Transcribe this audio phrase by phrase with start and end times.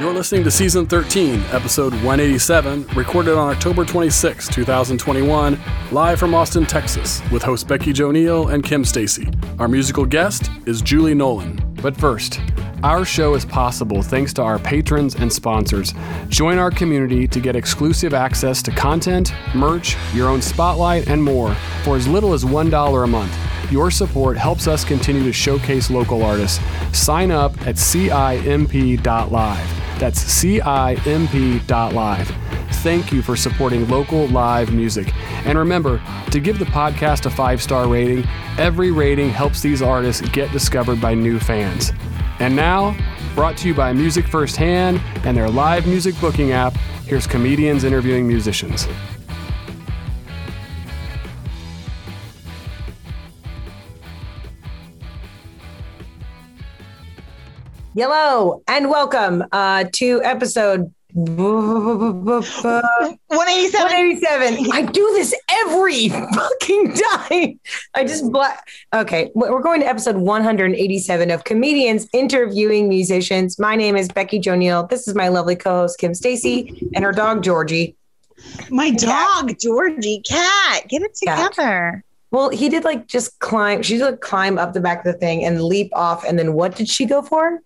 [0.00, 5.60] You're listening to season 13, episode 187, recorded on October 26, 2021,
[5.92, 9.28] live from Austin, Texas, with host Becky Jo Neal and Kim Stacy.
[9.58, 11.60] Our musical guest is Julie Nolan.
[11.82, 12.40] But first,
[12.82, 15.92] our show is possible thanks to our patrons and sponsors.
[16.28, 21.54] Join our community to get exclusive access to content, merch, your own spotlight, and more
[21.84, 23.36] for as little as $1 a month.
[23.70, 26.58] Your support helps us continue to showcase local artists.
[26.98, 29.79] Sign up at CIMP.live.
[30.00, 32.28] That's CIMP.live.
[32.82, 35.12] Thank you for supporting local live music.
[35.44, 36.00] And remember
[36.30, 38.26] to give the podcast a five star rating.
[38.56, 41.92] Every rating helps these artists get discovered by new fans.
[42.38, 42.96] And now,
[43.34, 46.74] brought to you by Music Firsthand and their live music booking app,
[47.04, 48.88] here's comedians interviewing musicians.
[58.00, 63.18] Hello and welcome uh, to episode 187.
[63.26, 64.72] 187.
[64.72, 67.60] I do this every fucking time.
[67.94, 68.66] I just black.
[68.94, 73.58] Okay, we're going to episode 187 of comedians interviewing musicians.
[73.58, 74.86] My name is Becky Jo Neal.
[74.86, 77.96] This is my lovely co-host Kim Stacy and her dog Georgie.
[78.70, 81.52] My dog, Georgie, cat, get it Cat.
[81.52, 82.02] together.
[82.30, 83.82] Well, he did like just climb.
[83.82, 86.24] She did like climb up the back of the thing and leap off.
[86.24, 87.60] And then what did she go for?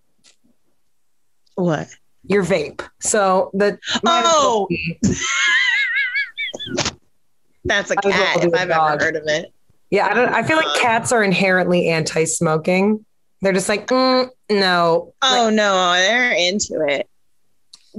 [1.55, 1.87] What?
[2.27, 2.81] Your vape.
[3.01, 4.67] So the Oh.
[7.63, 8.93] That's a cat if I've dog.
[8.93, 9.51] ever heard of it.
[9.89, 10.29] Yeah, I don't.
[10.29, 13.03] I feel like cats are inherently anti-smoking.
[13.41, 15.13] They're just like, mm, no.
[15.21, 17.07] Oh no, they're into it.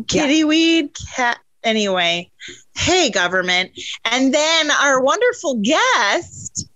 [0.08, 1.38] Kitty weed, cat.
[1.64, 2.30] Anyway,
[2.76, 3.72] hey government,
[4.04, 6.68] and then our wonderful guest,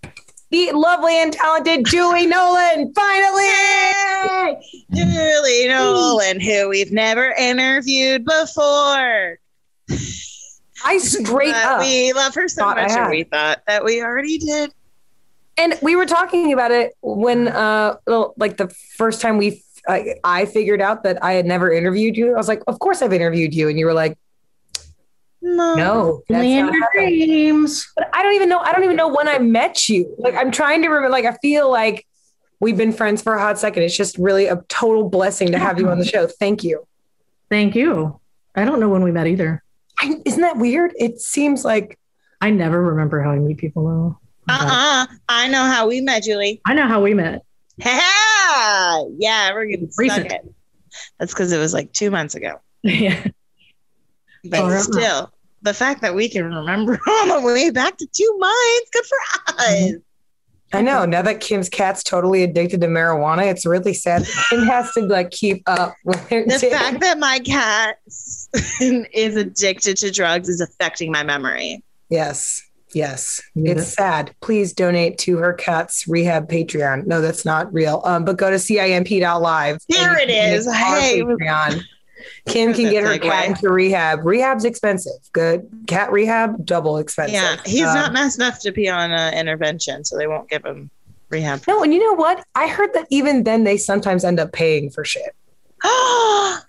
[0.51, 4.65] The lovely and talented Julie Nolan, finally.
[4.93, 9.39] Julie Nolan, who we've never interviewed before.
[10.84, 14.38] I straight But up, we love her so much, and we thought that we already
[14.38, 14.72] did.
[15.56, 17.97] and we were talking about it when, uh,
[18.37, 22.34] like the first time we, I, I figured out that I had never interviewed you.
[22.34, 24.19] I was like, of course I've interviewed you, and you were like,
[25.56, 27.91] no, that's not your dreams.
[27.97, 28.59] But I don't even know.
[28.59, 30.15] I don't even know when I met you.
[30.19, 31.11] Like I'm trying to remember.
[31.11, 32.06] Like I feel like
[32.61, 33.83] we've been friends for a hot second.
[33.83, 36.27] It's just really a total blessing to have you on the show.
[36.27, 36.87] Thank you.
[37.49, 38.21] Thank you.
[38.55, 39.62] I don't know when we met either.
[39.99, 40.93] I, isn't that weird?
[40.99, 41.99] It seems like
[42.41, 44.19] I never remember how I meet people though.
[44.49, 45.06] Uh-uh.
[45.28, 46.61] I know how we met, Julie.
[46.67, 47.43] I know how we met.
[47.82, 49.05] Ha!
[49.19, 50.28] Yeah, we're getting Recent.
[50.28, 50.55] stuck it.
[51.19, 52.61] That's because it was like two months ago.
[52.82, 53.27] yeah.
[54.44, 54.82] But Forever.
[54.82, 55.32] still,
[55.62, 59.19] the fact that we can remember all the way back to two months, good for
[59.54, 59.93] us.
[60.72, 61.04] I know.
[61.04, 64.25] Now that Kim's cat's totally addicted to marijuana, it's really sad.
[64.50, 66.44] Kim has to like keep up with her.
[66.47, 67.97] The fact that my cat
[68.81, 71.82] is addicted to drugs is affecting my memory.
[72.09, 72.62] yes,
[72.94, 73.72] yes, Yeah.
[73.72, 74.32] it's sad.
[74.43, 77.04] Please donate to her cat's rehab Patreon.
[77.06, 78.00] No, that's not real.
[78.04, 79.78] Um, but go to cimp.live.
[79.88, 80.66] Here and it you can is.
[80.66, 81.20] make our Hey.
[81.22, 81.82] Patreon.
[82.47, 83.23] Kim can get her segue.
[83.23, 84.25] cat into rehab.
[84.25, 85.13] Rehab's expensive.
[85.33, 87.35] Good cat rehab, double expensive.
[87.35, 90.65] Yeah, he's Um, not mass enough to be on uh, intervention, so they won't give
[90.65, 90.91] him
[91.29, 91.63] rehab.
[91.69, 92.45] No, and you know what?
[92.55, 95.35] I heard that even then they sometimes end up paying for shit.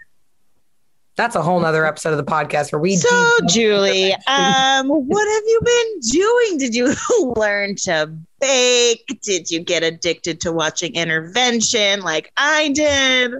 [1.18, 3.10] That's a whole nother episode of the podcast where we so,
[3.48, 6.58] Julie, um, what have you been doing?
[6.58, 6.96] Did you
[7.36, 9.20] learn to bake?
[9.22, 13.34] Did you get addicted to watching intervention like I did?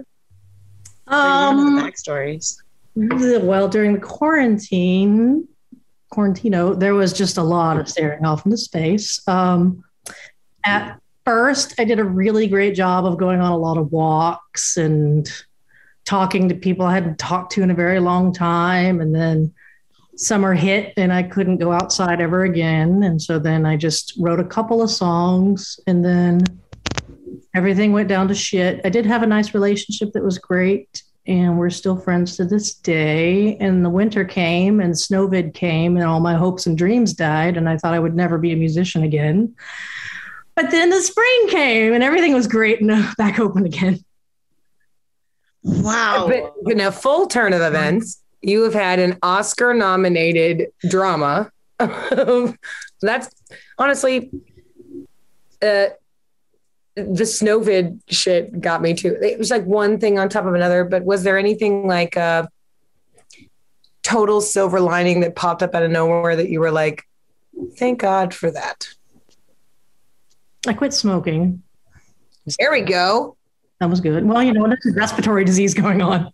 [1.12, 2.56] Um, the backstories.
[3.44, 5.46] well, during the quarantine,
[6.12, 9.26] quarantino, there was just a lot of staring off into space.
[9.28, 9.84] Um,
[10.64, 14.76] at first, I did a really great job of going on a lot of walks
[14.76, 15.30] and
[16.04, 19.00] talking to people I hadn't talked to in a very long time.
[19.00, 19.52] And then
[20.16, 23.02] summer hit and I couldn't go outside ever again.
[23.02, 26.42] And so then I just wrote a couple of songs and then
[27.54, 28.80] everything went down to shit.
[28.84, 31.02] I did have a nice relationship that was great.
[31.26, 33.56] And we're still friends to this day.
[33.58, 37.56] And the winter came and Snowvid came and all my hopes and dreams died.
[37.56, 39.54] And I thought I would never be a musician again.
[40.56, 44.04] But then the spring came and everything was great and uh, back open again.
[45.62, 46.28] Wow.
[46.28, 51.50] But in a full turn of events, you have had an Oscar nominated drama.
[51.78, 53.30] That's
[53.78, 54.30] honestly,
[55.62, 55.86] uh,
[56.94, 59.16] the Snowvid shit got me too.
[59.20, 62.48] It was like one thing on top of another, but was there anything like a
[64.02, 67.04] total silver lining that popped up out of nowhere that you were like,
[67.78, 68.88] thank God for that?
[70.66, 71.62] I quit smoking.
[72.58, 73.36] There we go.
[73.80, 74.24] That was good.
[74.24, 76.30] Well, you know, there's a respiratory disease going on.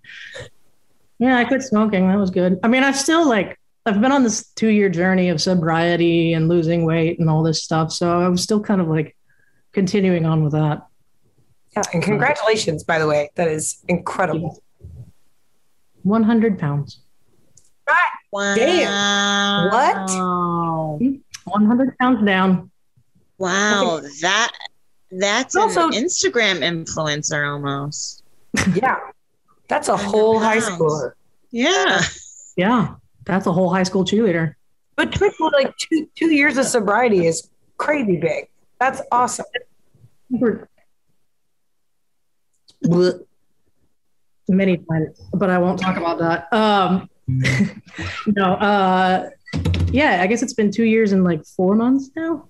[1.19, 2.09] Yeah, I quit smoking.
[2.09, 2.59] That was good.
[2.63, 6.49] I mean, I've still like I've been on this two year journey of sobriety and
[6.49, 7.91] losing weight and all this stuff.
[7.91, 9.17] So I was still kind of like
[9.73, 10.87] continuing on with that.
[11.77, 13.31] Yeah, and congratulations, by the way.
[13.37, 14.63] That is incredible.
[16.03, 17.01] 100 pounds.
[18.31, 18.55] Wow.
[18.57, 19.71] Damn.
[19.71, 20.11] What?
[21.01, 21.15] Hmm?
[21.51, 22.71] 100 pounds down.
[23.39, 24.01] Wow.
[24.21, 24.51] That
[25.11, 28.23] that's Also- an Instagram influencer almost.
[28.75, 28.97] Yeah.
[29.69, 30.79] That's a whole high pounds.
[30.81, 31.13] schooler.
[31.51, 32.01] Yeah.
[32.57, 32.95] Yeah.
[33.25, 34.55] That's a whole high school cheerleader.
[34.97, 37.49] But triple like two two years of sobriety is
[37.79, 38.49] crazy big.
[38.79, 39.47] That's awesome.
[44.51, 46.53] Many times, but I won't talk about that.
[46.53, 47.11] Um,
[48.27, 49.31] no, uh,
[49.93, 52.49] yeah, I guess it's been two years and like four months now.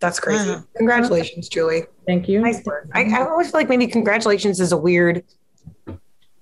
[0.00, 0.50] That's crazy.
[0.50, 0.64] Wow.
[0.76, 1.84] Congratulations, Julie.
[2.06, 2.40] Thank you.
[2.40, 2.88] Nice work.
[2.92, 5.22] I, I always feel like maybe congratulations is a weird.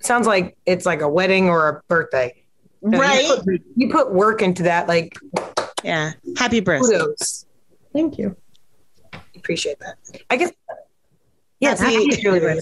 [0.01, 2.43] Sounds like it's like a wedding or a birthday.
[2.83, 3.25] You know, Right.
[3.25, 4.89] You put, you put work into that.
[4.89, 5.15] Like
[5.85, 6.13] Yeah.
[6.39, 6.97] Happy birthday.
[6.99, 7.45] kudos.
[7.93, 8.35] Thank you.
[9.51, 9.97] Appreciate that.
[10.31, 10.53] I guess.
[11.59, 12.61] Yes, Happy- happy Julie.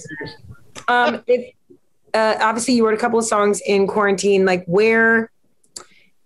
[0.88, 1.54] Um, if,
[2.14, 4.46] uh, obviously, you wrote a couple of songs in quarantine.
[4.46, 5.30] Like, where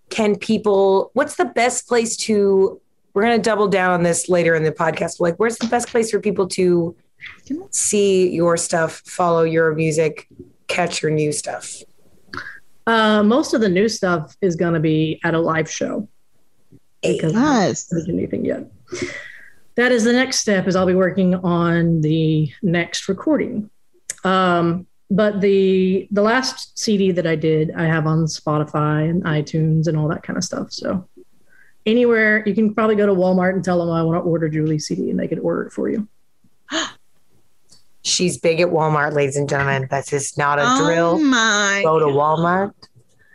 [0.09, 1.11] can people?
[1.15, 2.79] What's the best place to?
[3.13, 5.19] We're going to double down on this later in the podcast.
[5.19, 6.95] Like, where's the best place for people to
[7.71, 10.27] see your stuff, follow your music,
[10.67, 11.75] catch your new stuff?
[12.87, 16.07] Uh, most of the new stuff is going to be at a live show
[17.01, 17.91] because Yes.
[17.91, 18.71] I haven't done anything yet.
[19.75, 20.67] That is the next step.
[20.67, 23.69] Is I'll be working on the next recording.
[24.23, 29.87] Um, but the the last CD that I did, I have on Spotify and iTunes
[29.87, 30.71] and all that kind of stuff.
[30.71, 31.07] So
[31.85, 34.87] anywhere you can probably go to Walmart and tell them I want to order Julie's
[34.87, 36.07] CD, and they can order it for you.
[38.05, 39.87] She's big at Walmart, ladies and gentlemen.
[39.89, 41.19] That's just not a Oh drill.
[41.19, 41.81] my.
[41.85, 42.73] Go to Walmart.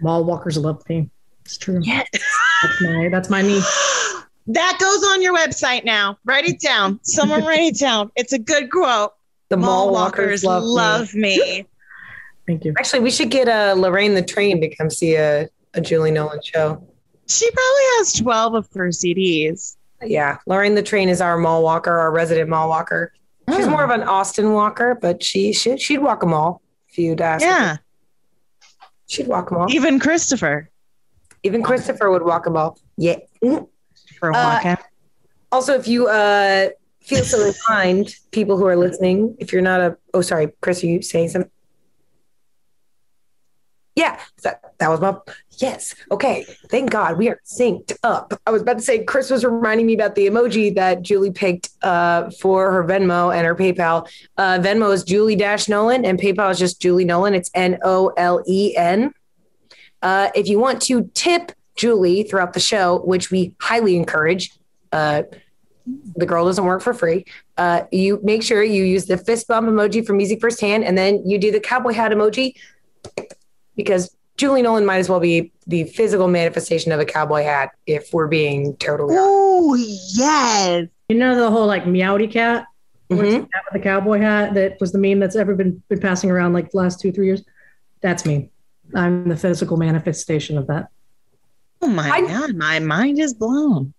[0.00, 1.08] Mall walkers love me.
[1.44, 1.80] It's true.
[1.82, 2.06] Yes.
[2.62, 3.64] That's my that's my niche.
[4.48, 6.18] That goes on your website now.
[6.24, 7.00] Write it down.
[7.02, 8.10] Someone write it down.
[8.16, 9.12] It's a good quote.
[9.50, 11.38] The Mall walkers love, love, me.
[11.38, 11.66] me.
[12.46, 12.74] Thank you.
[12.78, 16.40] Actually, we should get uh, Lorraine the Train to come see a, a Julie Nolan
[16.42, 16.82] show.
[17.28, 19.76] She probably has 12 of her CDs.
[20.02, 23.12] Yeah, Lorraine the Train is our mall walker, our resident mall walker.
[23.54, 23.70] She's Oh.
[23.70, 27.42] more of an Austin walker, but she should she'd walk them all if you'd ask.
[27.44, 27.50] her.
[27.50, 27.76] Yeah.
[29.08, 29.72] she'd walk them all.
[29.72, 30.70] Even Christopher
[31.42, 32.78] Even Christopher would walk them all.
[32.96, 33.16] Yeah.
[33.42, 33.66] Mm.
[34.18, 34.76] For Uh.
[35.50, 36.68] Also, if you uh,
[37.00, 40.86] feel so inclined, people who are listening, if you're not a oh sorry, Chris, are
[40.86, 41.50] you saying something?
[43.98, 45.16] Yeah, that, that was my
[45.58, 45.94] yes.
[46.12, 48.32] Okay, thank God we are synced up.
[48.46, 51.70] I was about to say Chris was reminding me about the emoji that Julie picked
[51.82, 54.08] uh, for her Venmo and her PayPal.
[54.36, 57.34] Uh, Venmo is Julie Dash Nolan and PayPal is just Julie Nolan.
[57.34, 59.12] It's N O L E N.
[60.00, 64.50] Uh, if you want to tip Julie throughout the show, which we highly encourage,
[64.92, 65.22] uh,
[66.16, 67.24] the girl doesn't work for free.
[67.56, 71.22] Uh, you make sure you use the fist bump emoji for music firsthand, and then
[71.26, 72.54] you do the cowboy hat emoji
[73.76, 78.12] because Julie Nolan might as well be the physical manifestation of a cowboy hat if
[78.12, 79.14] we're being totally.
[79.18, 79.74] Oh,
[80.14, 80.88] yes.
[81.08, 82.66] You know the whole like meowdy cat,
[83.08, 83.30] What's Mhm.
[83.32, 86.30] the cat with the cowboy hat that was the meme that's ever been been passing
[86.30, 87.42] around like the last two three years.
[88.02, 88.50] That's me.
[88.94, 90.88] I'm the physical manifestation of that.
[91.82, 92.54] Oh my I- God.
[92.56, 93.94] My mind is blown.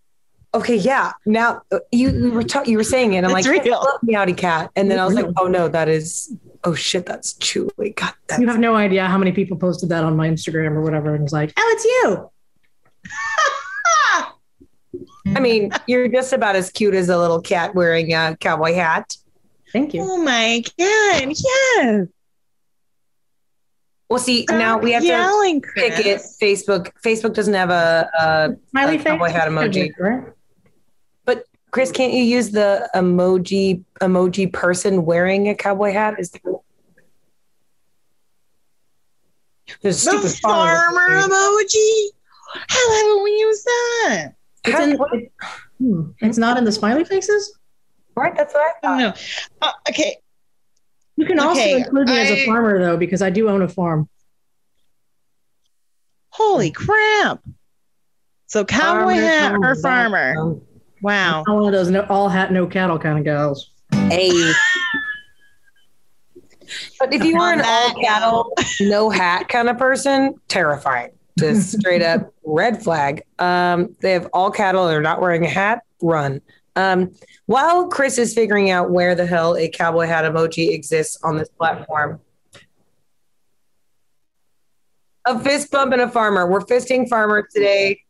[0.51, 1.11] Okay, yeah.
[1.27, 3.17] Now uh, you, you were ta- you were saying it.
[3.17, 3.79] and I'm It's like, real.
[3.79, 7.05] Love Meowdy Cat, and then I was It's like, oh no, that is oh shit,
[7.05, 7.91] that's Julie.
[7.95, 10.81] God, that's You have no idea how many people posted that on my Instagram or
[10.81, 12.31] whatever, and was like, "Oh, it's you."
[15.35, 19.15] I mean, you're just about as cute as a little cat wearing a cowboy hat.
[19.71, 20.01] Thank you.
[20.01, 21.31] Oh my God.
[21.35, 22.07] Yes.
[24.09, 26.21] Well, see, now we have to yelling, pick it.
[26.41, 26.91] Facebook.
[27.05, 29.05] Facebook doesn't have a, a Smiley a face.
[29.05, 29.91] cowboy hat emoji.
[29.99, 30.23] Right?
[31.71, 36.19] Chris, can't you use the emoji emoji person wearing a cowboy hat?
[36.19, 36.41] Is there...
[39.81, 42.07] The stupid farmer emoji.
[42.67, 44.29] How haven't we used that?
[44.65, 45.31] It's, in, it-
[45.77, 47.55] hmm, it's not in the smiley faces.
[48.15, 48.97] right, that's what I thought.
[48.99, 49.13] know.
[49.61, 50.17] Uh, okay.
[51.19, 53.67] You can also Okay, include me as a farmer though, because I do own a
[53.67, 54.07] farm.
[56.29, 57.41] Holy crap.
[58.47, 60.33] So cowboy Farmer hat or comes farmer?
[60.33, 60.61] from-
[61.01, 61.43] Wow.
[61.45, 63.69] I'm one of those no, all hat, no cattle kind of gals.
[63.93, 64.31] Hey.
[66.99, 71.11] But if you were an all cattle, no hat kind of person, terrifying.
[71.37, 73.23] Just straight up red flag.
[73.39, 76.41] Um, they have all cattle, they're not wearing a hat, run.
[76.75, 77.13] Um,
[77.45, 81.49] while Chris is figuring out where the hell a cowboy hat emoji exists on this
[81.49, 82.21] platform,
[85.25, 86.49] a fist bump and a farmer.
[86.49, 88.01] We're fisting farmers today.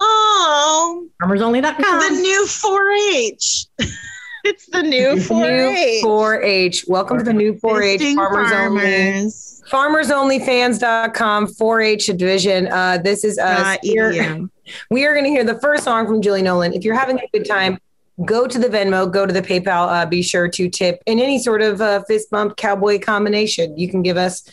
[0.00, 2.22] Oh, farmers only.com the FarmersOnly.com.
[2.22, 3.66] new 4-H.
[4.48, 6.02] it's the new 4-H.
[6.02, 6.84] New 4-H.
[6.88, 8.80] Welcome to the new 4-H Fisting farmers only.
[8.82, 9.62] farmers.
[9.70, 12.68] FarmersOnlyFans.com 4-H division.
[12.68, 13.78] Uh, this is us.
[13.84, 14.48] We're-
[14.90, 16.72] We are going to hear the first song from Julie Nolan.
[16.72, 17.78] If you're having a good time,
[18.24, 19.88] go to the Venmo, go to the PayPal.
[19.88, 23.76] Uh, be sure to tip in any sort of uh, fist bump cowboy combination.
[23.78, 24.44] You can give us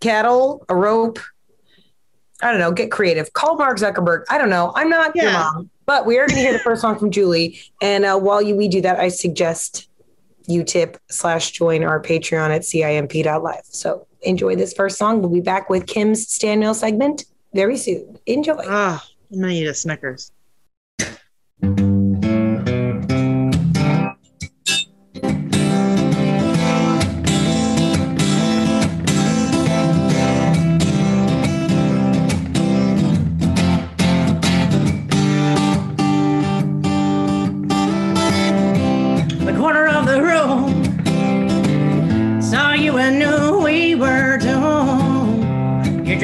[0.00, 1.18] cattle, a rope.
[2.42, 2.70] I don't know.
[2.70, 3.32] Get creative.
[3.32, 4.24] Call Mark Zuckerberg.
[4.30, 4.72] I don't know.
[4.74, 7.58] I'm not your mom, but we are going to hear the first song from Julie.
[7.82, 9.88] And uh, while you, we do that, I suggest
[10.46, 13.64] you tip slash join our Patreon at cimp.live.
[13.64, 15.20] So enjoy this first song.
[15.20, 18.18] We'll be back with Kim's stand segment very soon.
[18.26, 18.56] Enjoy.
[18.64, 19.02] Oh,
[19.32, 20.30] I'm gonna eat a Snickers.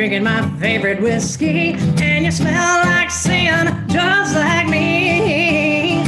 [0.07, 6.05] Drinking my favorite whiskey, and you smell like sin, just like me.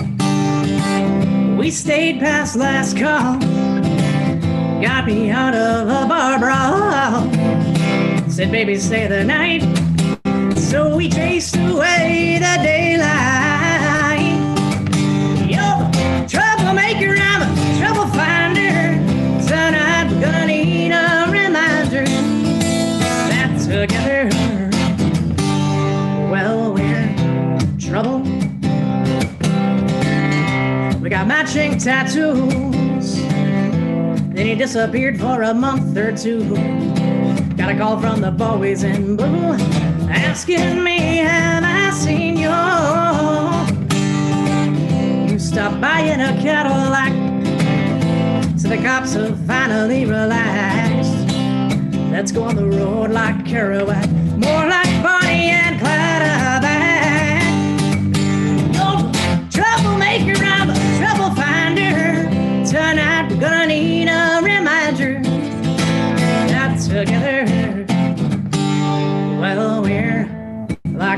[1.56, 3.38] We stayed past last call,
[4.82, 7.22] got me out of a bar brawl.
[8.28, 9.62] Said, baby, stay the night.
[10.58, 13.25] So we chased away the daylight.
[31.16, 33.22] Got matching tattoos.
[34.34, 36.44] Then he disappeared for a month or two.
[37.56, 39.54] Got a call from the boys in blue
[40.10, 42.50] asking me, Have I seen you?
[45.32, 47.14] You stopped by in a Cadillac.
[48.60, 51.16] So the cops have finally relaxed.
[52.10, 54.05] Let's go on the road like Kerouac,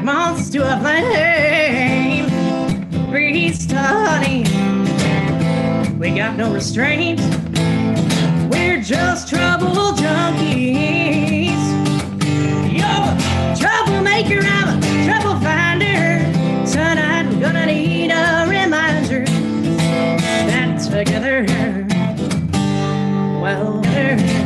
[0.09, 2.29] moths to a flame.
[3.71, 4.45] Honey.
[5.99, 7.21] We got no restraint.
[8.51, 11.63] We're just trouble junkies.
[12.79, 16.25] You're a troublemaker, I'm a trouble finder.
[16.73, 19.27] Tonight we're gonna need a reminder
[20.49, 21.45] that together,
[23.43, 24.38] well, we're,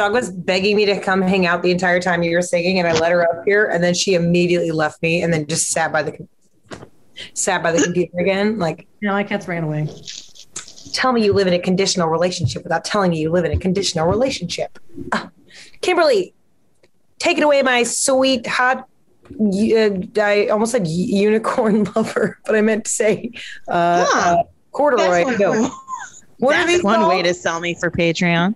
[0.00, 2.88] dog was begging me to come hang out the entire time you were singing, and
[2.88, 5.92] I let her up here, and then she immediately left me, and then just sat
[5.92, 6.16] by the
[7.34, 8.58] sat by the computer again.
[8.58, 9.88] Like, No, my cats ran away.
[10.94, 13.58] tell me you live in a conditional relationship without telling me you live in a
[13.58, 14.78] conditional relationship.
[15.12, 15.28] Ah,
[15.82, 16.32] Kimberly,
[17.18, 18.86] take it away, my sweet hot.
[19.38, 19.90] Uh,
[20.20, 23.30] I almost said unicorn lover, but I meant to say
[23.68, 24.36] uh, Huh.
[24.38, 24.42] uh,
[24.72, 25.24] corduroy.
[25.26, 25.50] That's No.
[25.50, 25.70] one,
[26.38, 27.10] What are that's these one called?
[27.10, 28.54] way to sell me for Patreon.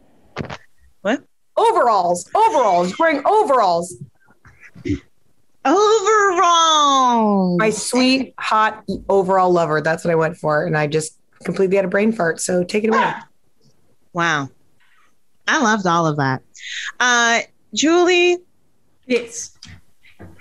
[1.56, 2.28] Overalls.
[2.34, 2.88] Overalls.
[2.90, 3.96] You're wearing overalls.
[5.64, 7.56] Overall.
[7.58, 9.80] My sweet, hot overall lover.
[9.80, 10.66] That's what I went for.
[10.66, 12.40] And I just completely had a brain fart.
[12.40, 13.12] So take it away.
[14.12, 14.48] Wow.
[15.48, 16.40] I loved all of that.
[17.00, 17.40] Uh,
[17.74, 18.38] Julie,
[19.06, 19.58] Yes.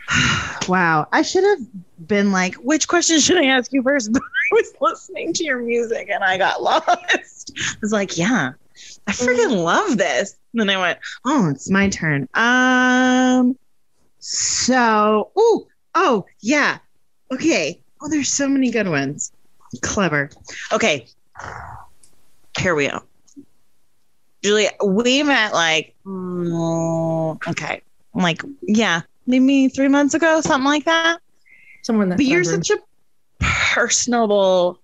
[0.68, 1.08] wow.
[1.12, 4.12] I should have been like, which question should I ask you first?
[4.14, 6.88] But I was listening to your music and I got lost.
[7.58, 8.52] I was like, yeah,
[9.08, 10.36] I freaking love this.
[10.54, 12.30] And then I went, oh, it's my turn.
[12.36, 13.58] Um,
[14.20, 16.78] so, oh, oh, yeah.
[17.32, 17.82] Okay.
[18.02, 19.32] Oh, there's so many good ones.
[19.82, 20.30] Clever.
[20.72, 21.08] Okay.
[22.60, 23.02] Here we go.
[24.44, 27.82] Julia, we met like, mm, okay,
[28.14, 31.20] like, yeah, maybe three months ago, something like that.
[31.88, 32.18] In that.
[32.18, 32.78] But you're such a
[33.40, 34.80] personable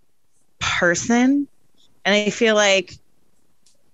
[0.59, 1.47] person.
[2.05, 2.97] And I feel like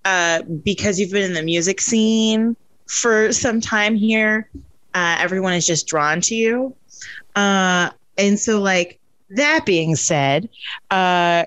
[0.05, 2.55] uh, because you've been in the music scene
[2.87, 4.49] for some time here,
[4.93, 6.75] uh, everyone is just drawn to you.
[7.35, 8.99] Uh, and so, like,
[9.31, 10.47] that being said,
[10.91, 11.45] uh,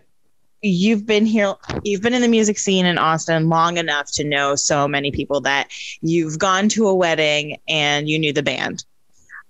[0.60, 4.56] you've been here you've been in the music scene in Austin long enough to know
[4.56, 5.70] so many people that
[6.02, 8.84] you've gone to a wedding and you knew the band.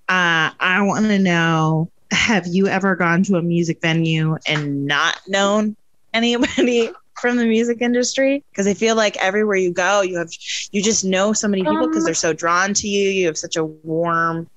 [0.08, 5.18] Uh, I want to know have you ever gone to a music venue and not
[5.26, 5.76] known
[6.14, 8.44] anybody from the music industry?
[8.50, 10.30] Because I feel like everywhere you go, you have
[10.72, 13.10] you just know so many people because Um, they're so drawn to you.
[13.10, 14.48] You have such a warm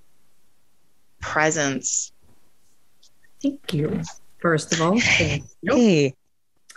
[1.20, 2.12] presence.
[3.42, 4.02] Thank you.
[4.40, 5.76] First of all, Thank you.
[5.76, 6.16] Hey,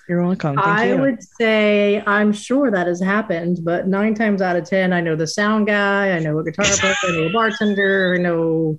[0.09, 0.57] you're welcome.
[0.57, 1.01] Thank I you.
[1.01, 5.17] would say I'm sure that has happened, but nine times out of ten, I know
[5.17, 8.79] the sound guy, I know a guitar player, I know a bartender, I know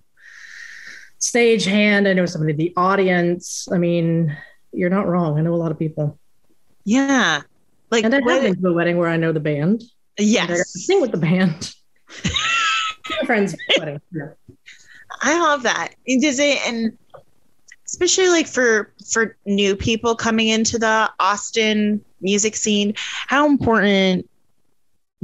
[1.17, 3.67] stage hand, I know somebody in the audience.
[3.71, 4.37] I mean,
[4.71, 5.39] you're not wrong.
[5.39, 6.19] I know a lot of people,
[6.85, 7.41] yeah,
[7.91, 9.83] like and I have been to a wedding where I know the band.
[10.17, 11.73] And I got to yes, sing with the band.
[13.25, 14.01] Friend's wedding.
[14.11, 14.29] Yeah.
[15.21, 15.95] I love that.
[16.07, 16.97] Does it and
[17.85, 22.93] especially like for for new people coming into the Austin music scene,
[23.27, 24.29] how important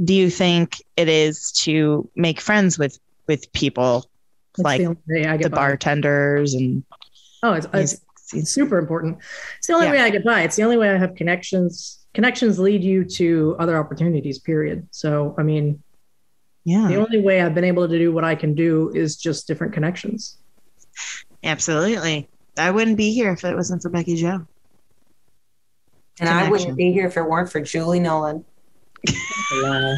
[0.02, 4.10] do you think it is to make friends with with people
[4.56, 6.84] That's like the only way I the bartenders and
[7.42, 8.00] Oh, it's, it's?
[8.32, 9.18] It's super important.
[9.58, 9.92] It's the only Yeah.
[9.92, 10.42] way I get by.
[10.42, 11.98] It's the only way I have connections.
[12.14, 14.86] Connections lead you to other opportunities, period.
[14.90, 15.82] So, I mean,
[16.64, 16.88] yeah.
[16.88, 19.72] the only way I've been able to do what I can do is just different
[19.72, 20.38] connections.
[21.44, 22.28] absolutely.
[22.58, 24.46] I wouldn't be here if it wasn't for Becky Jo.
[26.20, 28.44] And I wouldn't be here if it weren't for Julie Nolan.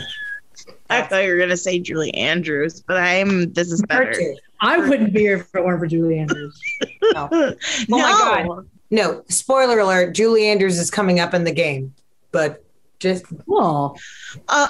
[0.98, 4.14] I thought you were gonna say Julie Andrews, but I'm this is better.
[4.60, 6.60] I wouldn't be here if it weren't for Julie Andrews.
[7.12, 7.28] No.
[7.30, 7.54] oh
[7.88, 8.68] my God.
[8.90, 11.94] No, spoiler alert, Julie Andrews is coming up in the game.
[12.32, 12.64] But
[12.98, 13.98] just Well,
[14.48, 14.68] Uh,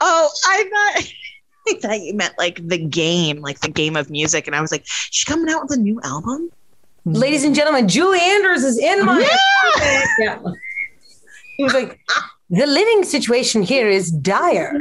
[0.00, 1.12] oh, I thought
[1.68, 4.70] I thought you meant like the game, like the game of music, and I was
[4.70, 6.50] like, she's coming out with a new album.
[7.04, 9.20] ladies and gentlemen, Julie Andrews is in my
[10.20, 10.38] yeah.
[11.56, 12.00] He was like,
[12.50, 14.74] the living situation here is dire.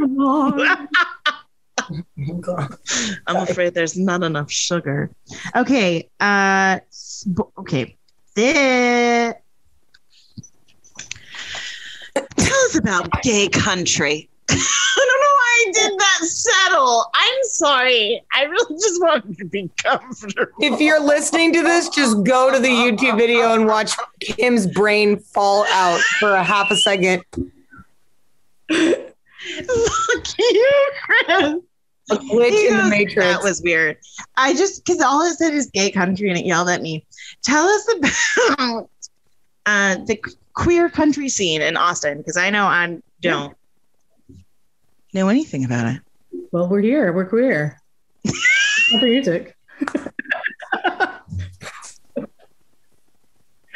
[3.28, 5.10] I'm afraid there's not enough sugar.
[5.56, 6.80] Okay, uh,
[7.60, 7.98] okay,
[8.36, 9.34] this.
[12.14, 14.30] Tell us about gay country.
[15.04, 17.06] I don't know why I did that settle.
[17.14, 18.24] I'm sorry.
[18.34, 20.52] I really just wanted to be comfortable.
[20.60, 25.18] If you're listening to this, just go to the YouTube video and watch Kim's brain
[25.18, 27.24] fall out for a half a second.
[27.34, 27.50] Fuck
[30.40, 31.56] you, Chris.
[32.12, 33.16] A glitch in the matrix.
[33.16, 33.98] That was weird.
[34.36, 37.06] I just because all it said is gay country and it yelled at me.
[37.44, 38.90] Tell us about
[39.66, 40.22] uh, the
[40.54, 43.56] queer country scene in Austin because I know I don't
[45.14, 46.02] know anything about it.
[46.52, 47.12] well, we're here.
[47.14, 47.80] We're queer.
[48.92, 49.56] Country music.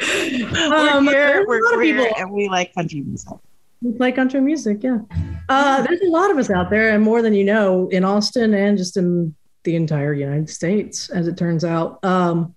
[0.00, 3.32] Um, we're here, we're lot of queer, people- and we like country music.
[3.82, 4.98] We play country music, yeah.
[5.48, 8.54] Uh, there's a lot of us out there, and more than you know, in Austin
[8.54, 12.02] and just in the entire United States, as it turns out.
[12.04, 12.54] Um,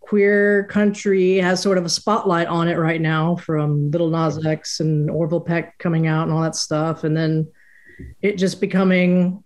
[0.00, 4.80] queer country has sort of a spotlight on it right now from Lil Nas X
[4.80, 7.04] and Orville Peck coming out and all that stuff.
[7.04, 7.48] And then
[8.22, 9.42] it just becoming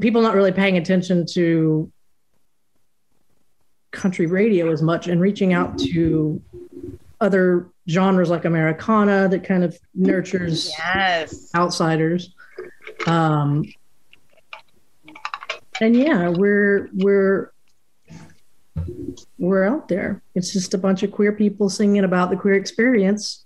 [0.00, 1.90] people not really paying attention to
[3.90, 6.40] country radio as much and reaching out to
[7.20, 11.50] other genres like Americana that kind of nurtures Yes.
[11.54, 12.34] outsiders.
[13.06, 13.64] Um,
[15.80, 17.52] and yeah, we're we're
[19.38, 20.22] we're out there.
[20.34, 23.43] It's just a bunch of queer people singing about the queer experience,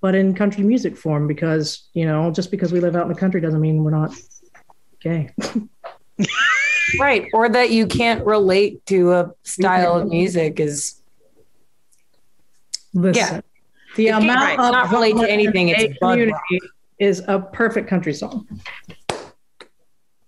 [0.00, 1.26] but in country music form.
[1.26, 4.12] Because you know, just because we live out in the country doesn't mean we're not
[5.00, 5.30] gay.
[6.98, 7.28] Right.
[7.32, 11.00] Or that you can't relate to a style of music is
[12.92, 13.44] Listen,
[13.96, 16.58] the It can't- amount right, of not relate to anything, it's gay Bud community
[16.98, 18.44] is a perfect country song.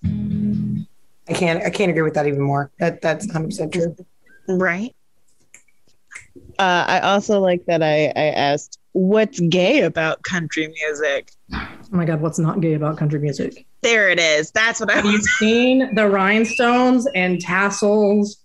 [0.04, 2.70] I can't I can't agree with that even more.
[2.78, 3.96] That that's 100 percent true.
[4.48, 4.94] Right.
[6.60, 11.32] Uh, I also like that I, I asked, what's gay about country music?
[11.54, 13.66] Oh my god, what's not gay about country music?
[13.82, 14.50] There it is.
[14.52, 15.38] That's what I Have you was.
[15.38, 18.38] seen the rhinestones and tassels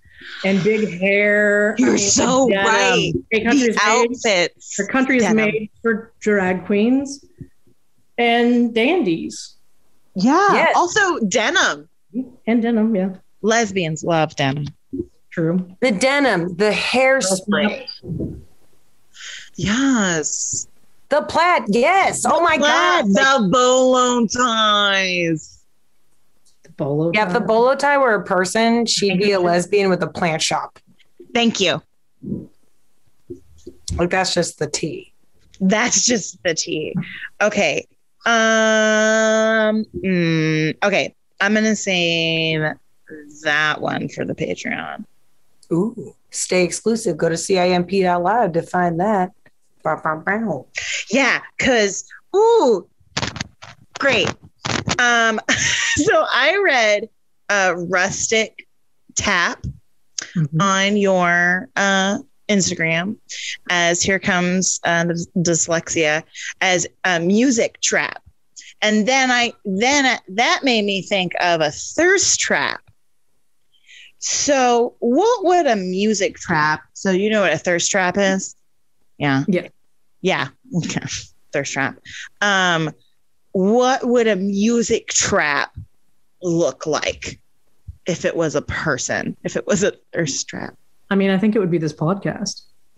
[0.43, 1.75] and big hair?
[1.77, 2.65] You're mean, so denim.
[2.67, 3.13] Um, right.
[3.31, 4.75] Gay country The made, outfits.
[4.77, 5.39] the country is denim.
[5.39, 5.51] Um.
[5.51, 7.23] made for drag queens
[8.17, 9.55] and dandies
[10.15, 10.53] Yeah.
[10.53, 10.73] Yes.
[10.75, 11.87] Also, denim.
[12.47, 12.95] and denim.
[12.95, 13.09] Yeah,
[13.43, 14.65] Lesbians love denim.
[15.29, 15.69] true.
[15.81, 17.85] The denim, the hairspray,
[19.57, 20.67] Yes.
[21.09, 21.63] the plaid.
[21.67, 22.23] Yes.
[22.25, 23.07] Oh my god.
[23.07, 25.63] The bolo ties.
[26.63, 27.11] The bolo.
[27.13, 30.41] Yeah, if the bolo tie were a person, she'd be a lesbian with a plant
[30.41, 30.79] shop.
[31.33, 31.81] Thank you.
[33.97, 35.13] Like that's just the tea.
[35.59, 36.93] That's just the tea.
[37.41, 37.87] Okay.
[38.25, 39.85] Um.
[40.03, 41.15] mm, okay.
[41.39, 42.61] I'm gonna save
[43.43, 45.05] that one for the Patreon.
[45.71, 47.17] Ooh, stay exclusive.
[47.17, 49.31] Go to CIMP.live to find that.
[49.95, 50.67] Bow, bow, bow.
[51.09, 52.03] Yeah, cause
[52.35, 52.87] ooh,
[53.99, 54.29] great.
[54.99, 55.39] Um.
[55.97, 57.09] So I read
[57.49, 58.67] a rustic
[59.15, 59.65] tap
[60.35, 60.61] Mhm.
[60.61, 63.15] on your uh, Instagram
[63.71, 66.21] as here comes uh, the dyslexia
[66.61, 68.21] as a music trap,
[68.83, 72.81] and then I then that made me think of a thirst trap.
[74.19, 76.81] So, what would a music trap?
[76.93, 78.55] So, you know what a thirst trap is?
[79.17, 79.45] Yeah.
[79.47, 79.69] Yeah.
[80.27, 80.49] Yeah.
[80.75, 80.99] Okay.
[81.53, 81.99] Thirst trap.
[82.41, 82.91] Um,
[83.53, 85.73] what would a music trap
[86.43, 87.39] look like
[88.05, 89.37] if it was a person?
[89.45, 90.75] If it was a thirst trap?
[91.09, 92.63] I mean, I think it would be this podcast.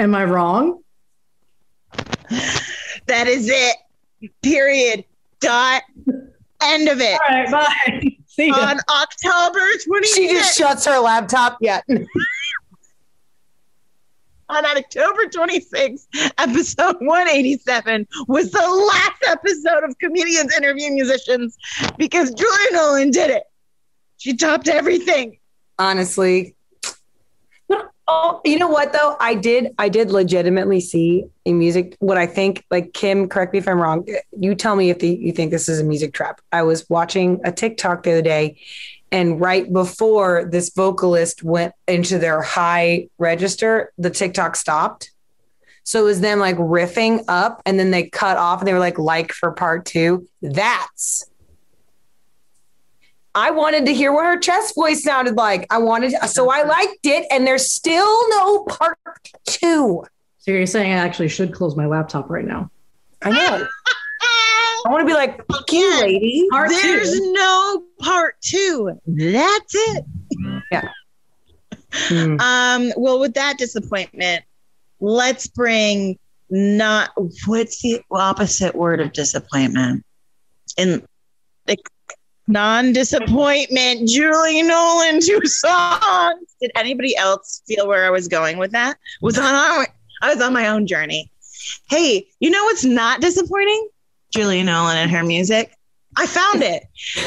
[0.00, 0.82] Am I wrong?
[3.06, 3.76] that is it.
[4.42, 5.04] Period.
[5.38, 5.82] Dot.
[6.60, 7.12] End of it.
[7.12, 8.16] All right, bye.
[8.26, 8.56] See ya.
[8.56, 10.14] On October 26th.
[10.16, 11.58] She just shuts her laptop.
[11.60, 11.80] Yeah.
[14.48, 16.06] on October 26th,
[16.38, 21.56] episode 187 was the last episode of Comedians Interview Musicians
[21.98, 23.44] because Julia Nolan did it.
[24.18, 25.38] She topped everything.
[25.78, 26.54] Honestly.
[28.08, 29.16] Oh, you know what though?
[29.18, 33.58] I did I did legitimately see a music what I think like Kim, correct me
[33.58, 34.06] if I'm wrong.
[34.38, 36.40] You tell me if the, you think this is a music trap.
[36.52, 38.58] I was watching a TikTok the other day
[39.12, 45.10] and right before this vocalist went into their high register, the TikTok stopped.
[45.84, 48.80] So it was them like riffing up and then they cut off and they were
[48.80, 50.26] like like for part 2.
[50.42, 51.24] That's
[53.36, 55.66] I wanted to hear what her chest voice sounded like.
[55.68, 58.96] I wanted, so I liked it, and there's still no part
[59.44, 60.02] two.
[60.38, 62.70] So you're saying I actually should close my laptop right now?
[63.20, 63.66] I know.
[64.86, 66.46] I want to be like, fuck you, lady.
[66.48, 67.32] Part There's two.
[67.32, 68.92] no part two.
[69.04, 70.04] That's it.
[71.92, 72.40] Hmm.
[72.40, 74.44] Um, well, with that disappointment,
[75.00, 76.20] let's bring
[76.50, 77.10] not
[77.46, 80.04] what's the opposite word of disappointment?
[80.78, 81.02] And
[81.64, 81.76] the
[82.46, 86.54] non-disappointment, Julie Nolan two songs.
[86.60, 88.98] Did anybody else feel where I was going with that?
[89.20, 89.88] Was on our,
[90.22, 91.32] I was on my own journey.
[91.90, 93.88] Hey, you know what's not disappointing?
[94.32, 95.72] Julie Nolan and her music.
[96.18, 96.84] I found it.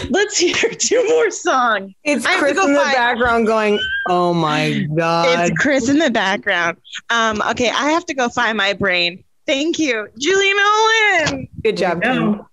[0.10, 1.94] Let's hear two more songs.
[2.04, 5.50] It's I Chris go in the find- background going, oh my God.
[5.50, 6.78] It's Chris in the background.
[7.10, 9.24] Um, okay, I have to go find my brain.
[9.46, 11.48] Thank you, Julie Nolan.
[11.64, 12.16] Good job, Kim.
[12.16, 12.48] No.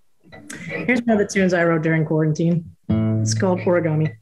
[0.61, 2.65] Here's one of the tunes I wrote during quarantine.
[2.89, 4.15] It's called Origami.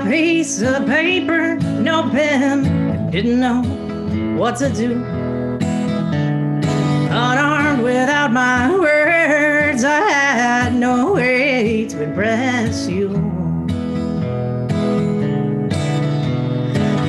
[0.00, 3.62] A piece of paper, no pen, didn't know
[4.38, 4.92] what to do.
[7.10, 13.08] Unarmed without my words, I had no way to impress you.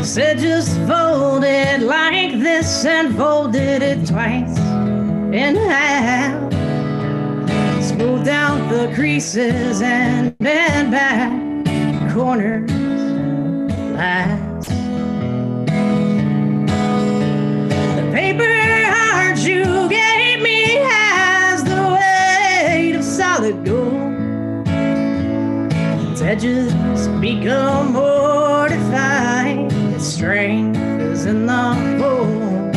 [0.04, 4.58] Said just fold it like this and folded it twice
[5.34, 6.52] in half.
[7.84, 11.49] Smoothed out the creases and bent back
[12.13, 12.68] corners
[13.99, 14.69] last.
[17.97, 18.55] The paper
[18.95, 20.59] heart you gave me
[20.91, 24.67] has the weight of solid gold.
[26.12, 26.71] Its edges
[27.19, 29.69] become mortified.
[29.93, 30.79] Its strength
[31.12, 31.65] is in the
[31.99, 32.73] fold.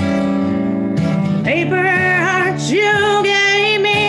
[1.45, 1.87] Paper
[2.27, 4.03] heart you gave me,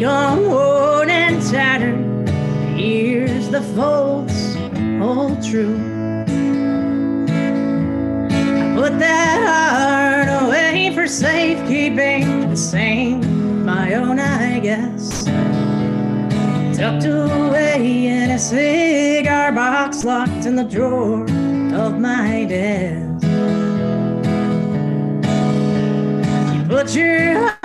[0.00, 2.26] I've on worn and tattered.
[2.74, 4.54] Here's the folds
[4.98, 5.76] hold true.
[8.56, 15.26] I put that heart away for safekeeping, the same, my own, I guess.
[16.74, 21.24] Tucked away in a cigar box, locked in the drawer
[21.74, 23.22] of my desk.
[26.54, 27.59] You put your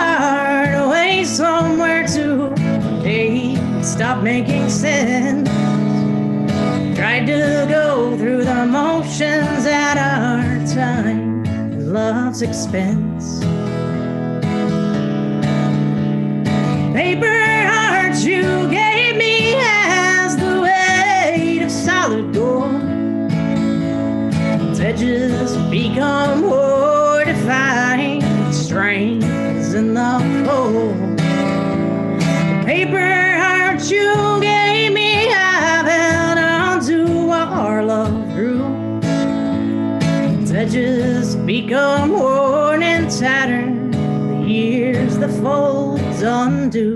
[1.26, 3.56] somewhere today.
[3.82, 5.48] Stop making sense.
[6.96, 11.44] Tried to go through the motions at our time,
[11.92, 13.40] love's expense.
[16.94, 22.76] Paper hearts you gave me has the weight of solid gold.
[24.80, 26.55] Edges become.
[46.36, 46.95] Undo.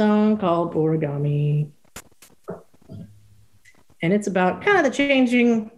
[0.00, 1.70] Song called Origami.
[4.00, 5.70] And it's about kind of the changing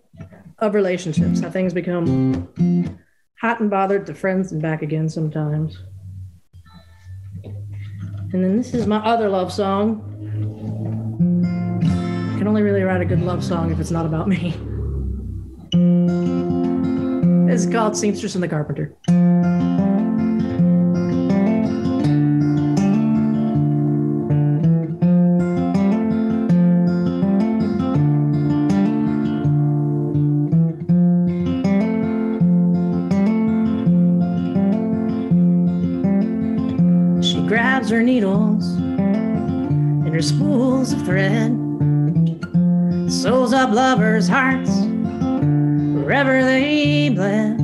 [0.60, 2.48] of relationships, how things become
[3.40, 5.76] hot and bothered to friends and back again sometimes.
[7.42, 10.04] And then this is my other love song.
[12.32, 14.54] I can only really write a good love song if it's not about me.
[17.52, 18.94] It's called Seamstress and the Carpenter.
[37.92, 41.52] Her needles and her spools of thread,
[43.06, 44.70] sews up lovers' hearts
[45.94, 47.58] wherever they bled.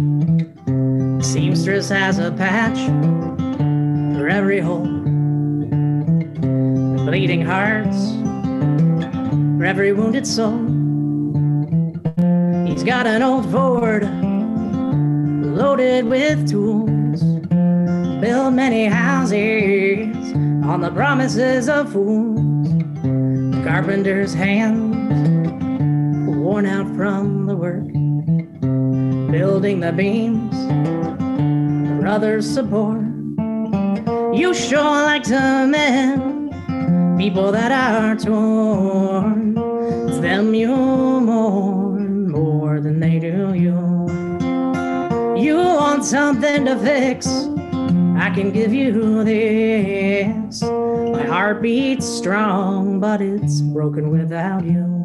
[0.66, 2.76] The seamstress has a patch
[4.18, 4.84] for every hole,
[6.92, 8.12] the bleeding hearts
[9.56, 10.58] for every wounded soul.
[12.66, 14.02] He's got an old Ford
[15.42, 16.97] loaded with tools
[18.20, 20.16] build many houses
[20.64, 22.68] on the promises of fools.
[23.64, 24.96] Carpenter's hands
[26.28, 27.87] worn out from the work,
[29.31, 30.57] building the beams
[32.09, 33.04] brothers support.
[34.35, 36.50] You sure like to mend
[37.18, 39.59] people that are torn.
[40.09, 44.09] It's them you mourn more than they do you.
[45.38, 47.26] You want something to fix.
[48.18, 50.61] I can give you this.
[50.61, 54.96] My heart beats strong, but it's broken without you.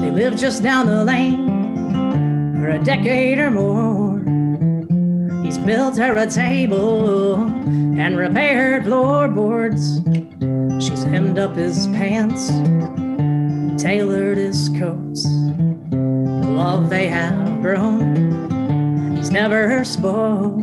[0.00, 4.01] They lived just down the lane for a decade or more.
[5.52, 10.00] He's built her a table and repaired floorboards.
[10.82, 12.48] She's hemmed up his pants,
[13.82, 15.24] tailored his coats.
[15.24, 20.58] The love they have grown, he's never spoke.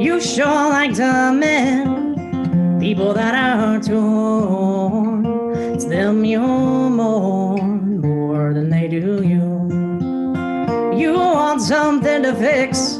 [0.00, 5.26] You sure like to mend people that are torn.
[5.74, 9.68] It's them you mourn more than they do you.
[10.98, 12.93] You want something to fix?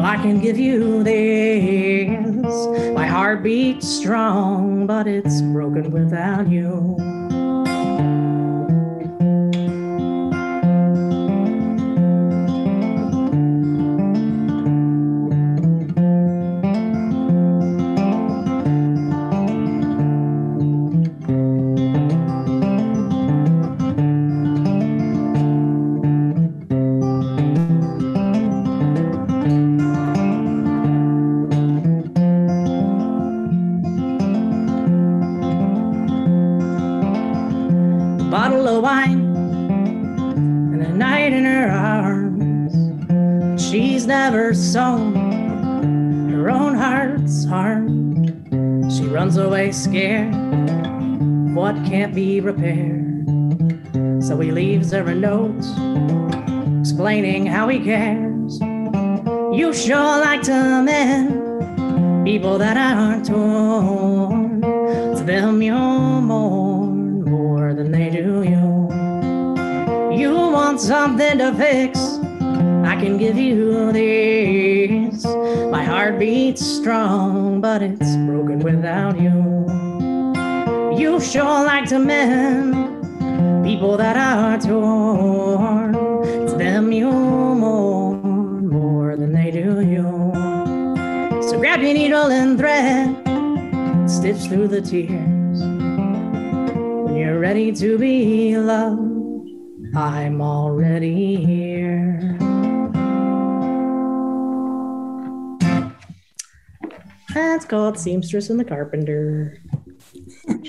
[0.00, 2.46] Well, I can give you this.
[2.94, 7.09] My heart beats strong, but it's broken without you.
[49.72, 50.34] Scared.
[51.54, 53.26] What can't be repaired?
[54.22, 55.64] So he leaves her a note
[56.80, 58.60] explaining how he cares.
[58.60, 64.60] You sure like to mend people that aren't torn.
[64.60, 68.70] To them, you mourn more than they do you.
[70.16, 71.98] You want something to fix.
[72.84, 75.24] I can give you this.
[75.70, 79.49] My heart beats strong, but it's broken without you.
[81.22, 83.04] Sure like to mend
[83.62, 85.92] people that are torn.
[85.92, 90.32] To them, you mourn more than they do you.
[91.42, 93.14] So grab your needle and thread,
[94.10, 95.60] stitch through the tears.
[95.60, 99.48] When you're ready to be loved,
[99.94, 102.38] I'm already here.
[107.34, 109.59] That's called Seamstress and the Carpenter.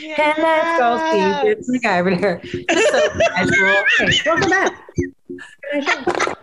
[0.04, 2.40] And let's go see guy over there.
[2.44, 3.84] Just so casual.
[3.98, 6.38] Hey, welcome back.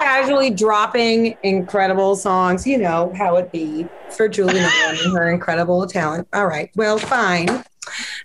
[0.00, 2.66] Casually dropping incredible songs.
[2.66, 6.26] You know how it be for Julie Nolan and her incredible talent.
[6.32, 6.70] All right.
[6.76, 7.64] Well, fine.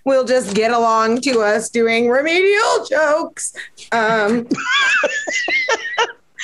[0.04, 3.52] We'll just get along to us doing remedial jokes.
[3.92, 4.48] Um,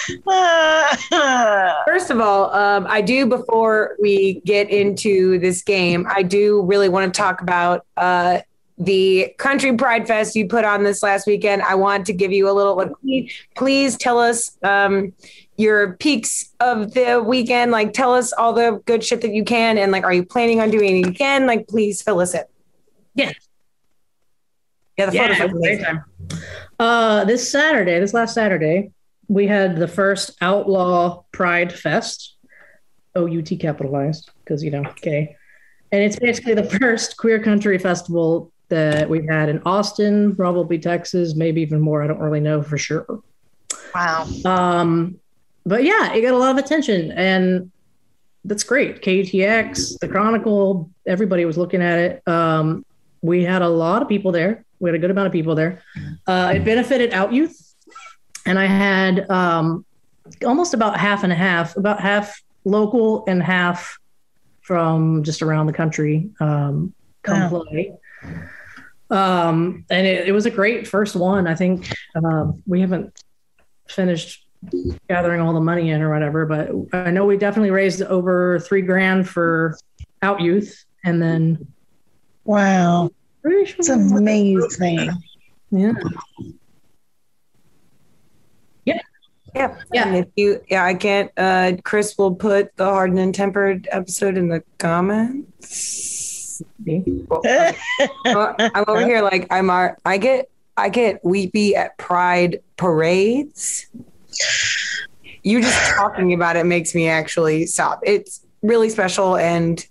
[1.86, 6.88] First of all, um, I do before we get into this game, I do really
[6.88, 8.40] want to talk about uh,
[8.78, 11.62] the Country Pride Fest you put on this last weekend.
[11.62, 12.96] I want to give you a little.
[13.00, 15.12] Please, please tell us um,
[15.56, 17.70] your peaks of the weekend.
[17.70, 20.60] Like, tell us all the good shit that you can, and like, are you planning
[20.60, 21.46] on doing it again?
[21.46, 22.42] Like, please fill us in.
[23.14, 23.32] Yeah.
[24.98, 26.02] Yeah, the Yeah, photos are was a great amazing.
[26.78, 28.90] Uh, this Saturday, this last Saturday,
[29.28, 32.36] we had the first Outlaw Pride Fest,
[33.14, 35.36] O U T capitalized because you know, okay.
[35.92, 41.34] And it's basically the first queer country festival that we've had in Austin, probably Texas,
[41.34, 42.02] maybe even more.
[42.02, 43.22] I don't really know for sure.
[43.94, 44.26] wow.
[44.44, 45.20] Um,
[45.66, 47.70] but yeah, it got a lot of attention, and
[48.44, 49.00] that's great.
[49.02, 52.28] KTX, the Chronicle, everybody was looking at it.
[52.28, 52.84] Um,
[53.22, 54.64] we had a lot of people there.
[54.80, 55.82] We had a good amount of people there.
[56.26, 57.63] Uh, it benefited Out Youth,
[58.46, 59.84] and I had um,
[60.44, 63.98] almost about half and a half, about half local and half
[64.62, 67.64] from just around the country um, come Wow.
[67.64, 67.92] play.
[69.10, 71.46] Um, and it, it was a great first one.
[71.46, 73.12] I think um, we haven't
[73.88, 74.46] finished
[75.10, 78.80] gathering all the money in or whatever, but I know we definitely raised over three
[78.80, 79.76] grand for
[80.22, 81.66] Out Youth, and then
[82.46, 83.10] Wow.
[83.42, 85.10] sure It's amazing.
[85.70, 85.92] Yeah.
[89.54, 89.76] Yeah.
[89.94, 94.36] And if you, yeah, I can't, uh, Chris will put the hardened and tempered episode
[94.36, 96.62] in the comments.
[97.28, 103.86] Well, I'm over here like I'm our, I get I get weepy at pride parades.
[105.42, 108.00] You just talking about it makes me actually stop.
[108.04, 109.84] It's really special and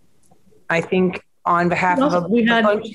[0.69, 2.87] I think on behalf of a, We had- a bunch,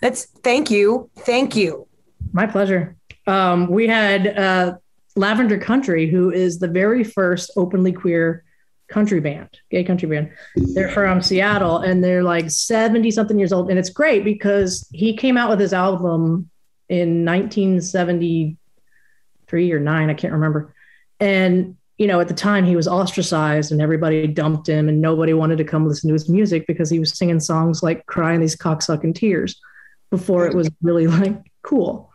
[0.00, 1.10] that's thank you.
[1.18, 1.86] Thank you.
[2.32, 2.96] my pleasure.
[3.26, 4.76] Um, we had uh,
[5.16, 8.44] Lavender Country, who is the very first openly queer
[8.88, 10.30] country band, gay country band.
[10.56, 13.70] They're from Seattle and they're like 70 something years old.
[13.70, 16.50] And it's great because he came out with his album
[16.88, 20.74] in 1973 or nine, I can't remember.
[21.18, 25.32] And, you know, at the time he was ostracized and everybody dumped him and nobody
[25.32, 28.56] wanted to come listen to his music because he was singing songs like crying these
[28.56, 29.60] cocksucking tears
[30.10, 32.12] before it was really like cool.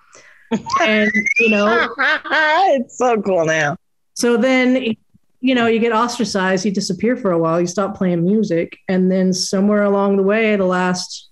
[0.82, 3.78] And, you know, it's so cool now.
[4.16, 4.96] so then,
[5.42, 8.78] you know, you get ostracized, you disappear for a while, you stop playing music.
[8.88, 11.30] And then somewhere along the way, the last,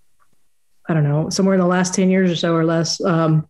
[0.88, 3.48] I don't know, somewhere in the last 10 years or so or less, um,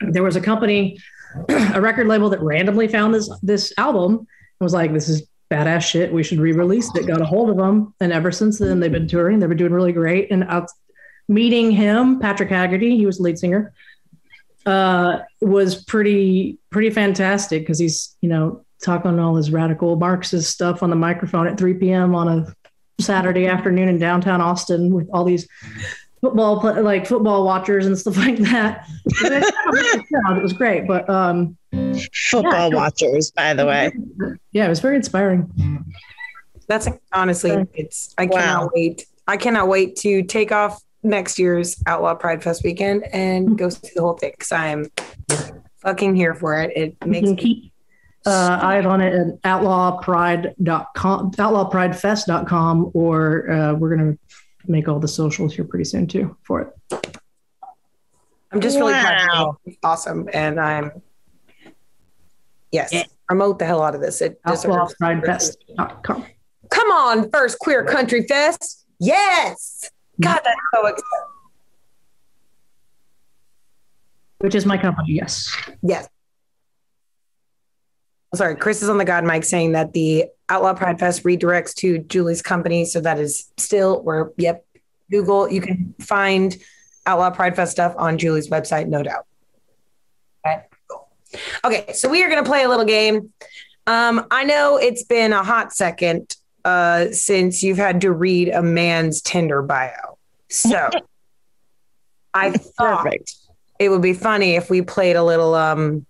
[0.00, 0.98] there was a company,
[1.48, 4.26] a record label that randomly found this this album and
[4.60, 6.12] was like, this is badass shit.
[6.12, 7.06] We should re-release it.
[7.06, 7.94] Got a hold of them.
[8.00, 9.38] And ever since then, they've been touring.
[9.38, 10.30] They've been doing really great.
[10.30, 10.70] And out
[11.28, 13.72] meeting him, Patrick Haggerty, he was the lead singer,
[14.66, 20.82] uh, was pretty pretty fantastic because he's you know talking all his radical Marxist stuff
[20.82, 22.14] on the microphone at 3 p.m.
[22.14, 22.54] on a
[23.02, 25.46] Saturday afternoon in downtown Austin with all these
[26.20, 28.86] football like football watchers and stuff like that.
[29.22, 31.56] it was great, but um,
[32.30, 32.76] Football Yeah.
[32.76, 33.92] watchers, by the way.
[34.52, 35.84] yeah, it was very inspiring.
[36.68, 38.36] That's honestly, it's I Wow.
[38.38, 39.06] cannot wait.
[39.26, 43.90] I cannot wait to take off next year's Outlaw Pride Fest weekend and go see
[43.94, 44.86] the whole thing because I'm
[45.78, 46.76] fucking here for it.
[46.76, 47.72] It You makes can me keep
[48.26, 54.18] uh, eyes on it at outlawpride.com, outlawpridefest.com, or uh, we're going to
[54.70, 56.68] make all the socials here pretty soon too for it.
[58.52, 59.28] I'm just really proud.
[59.32, 59.48] Wow.
[59.50, 59.76] of you.
[59.82, 60.90] Awesome, and I'm
[62.72, 63.04] yes, Yeah.
[63.26, 64.20] promote the hell out of this.
[64.20, 66.26] It deserves- OutlaWPrideFest.com.
[66.68, 68.84] Come on, first queer country fest.
[68.98, 69.90] Yes.
[70.20, 71.26] God, that's so exciting.
[74.38, 75.54] Which is my company, yes.
[75.82, 76.08] Yes.
[78.34, 81.98] Sorry, Chris is on the God mic saying that the Outlaw Pride Fest redirects to
[81.98, 82.84] Julie's company.
[82.84, 84.64] So that is still where, yep,
[85.10, 86.56] Google, you can find
[87.06, 89.26] Outlaw Pride Fest stuff on Julie's website, no doubt.
[90.46, 91.08] Okay, cool.
[91.64, 93.32] Okay, so we are going to play a little game.
[93.86, 98.62] Um, I know it's been a hot second uh, since you've had to read a
[98.62, 100.18] man's Tinder bio.
[100.48, 100.88] So
[102.34, 103.34] I thought Perfect.
[103.78, 106.06] it would be funny if we played a little um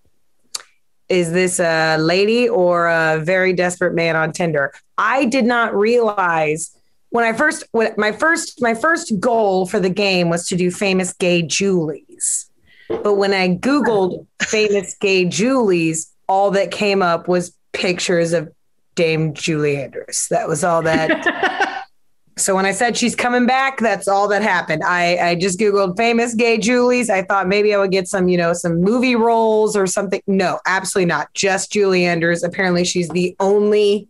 [1.08, 4.72] is this a lady or a very desperate man on Tinder?
[4.96, 6.74] I did not realize
[7.10, 10.70] when I first when my first my first goal for the game was to do
[10.70, 12.48] famous gay Julies.
[12.88, 18.52] But when I googled famous gay Julies, all that came up was pictures of
[18.94, 20.28] Dame Julie Andrews.
[20.30, 21.84] That was all that
[22.40, 24.82] so when I said she's coming back, that's all that happened.
[24.84, 27.10] I, I just Googled famous gay Julies.
[27.10, 30.22] I thought maybe I would get some, you know, some movie roles or something.
[30.26, 31.32] No, absolutely not.
[31.34, 32.42] Just Julie Andrews.
[32.42, 34.08] Apparently she's the only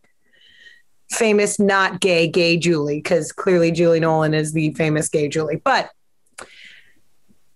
[1.10, 5.60] famous not gay gay Julie, because clearly Julie Nolan is the famous gay Julie.
[5.62, 5.90] But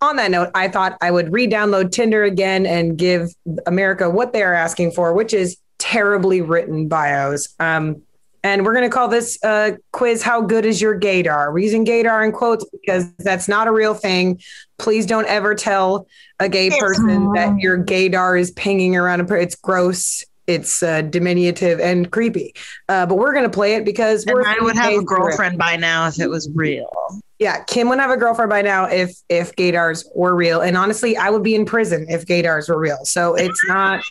[0.00, 3.30] on that note, I thought I would re-download Tinder again and give
[3.66, 7.54] America what they are asking for, which is terribly written bios.
[7.60, 8.00] Um,
[8.42, 11.52] and we're going to call this uh, quiz How Good Is Your Gaydar?
[11.52, 14.40] We're using gaydar in quotes because that's not a real thing.
[14.78, 16.06] Please don't ever tell
[16.40, 19.20] a gay person that your gaydar is pinging around.
[19.20, 20.24] a per- It's gross.
[20.46, 22.54] It's uh, diminutive and creepy.
[22.88, 25.56] Uh, but we're going to play it because And we're I would have a girlfriend
[25.58, 26.90] by now if it was real.
[27.38, 30.60] yeah, Kim would have a girlfriend by now if if gaydars were real.
[30.60, 32.98] And honestly, I would be in prison if gaydars were real.
[33.04, 34.02] So it's not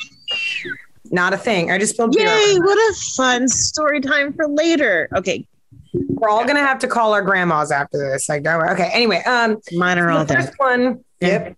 [1.13, 1.71] not a thing.
[1.71, 2.25] I just spilled beer.
[2.27, 2.57] Yay!
[2.59, 5.07] What a fun story time for later.
[5.15, 5.47] Okay,
[5.93, 8.27] We're all gonna have to call our grandmas after this.
[8.27, 8.89] Like, okay.
[8.93, 10.53] Anyway, um, mine are all the there.
[10.57, 11.03] one.
[11.21, 11.55] Yep.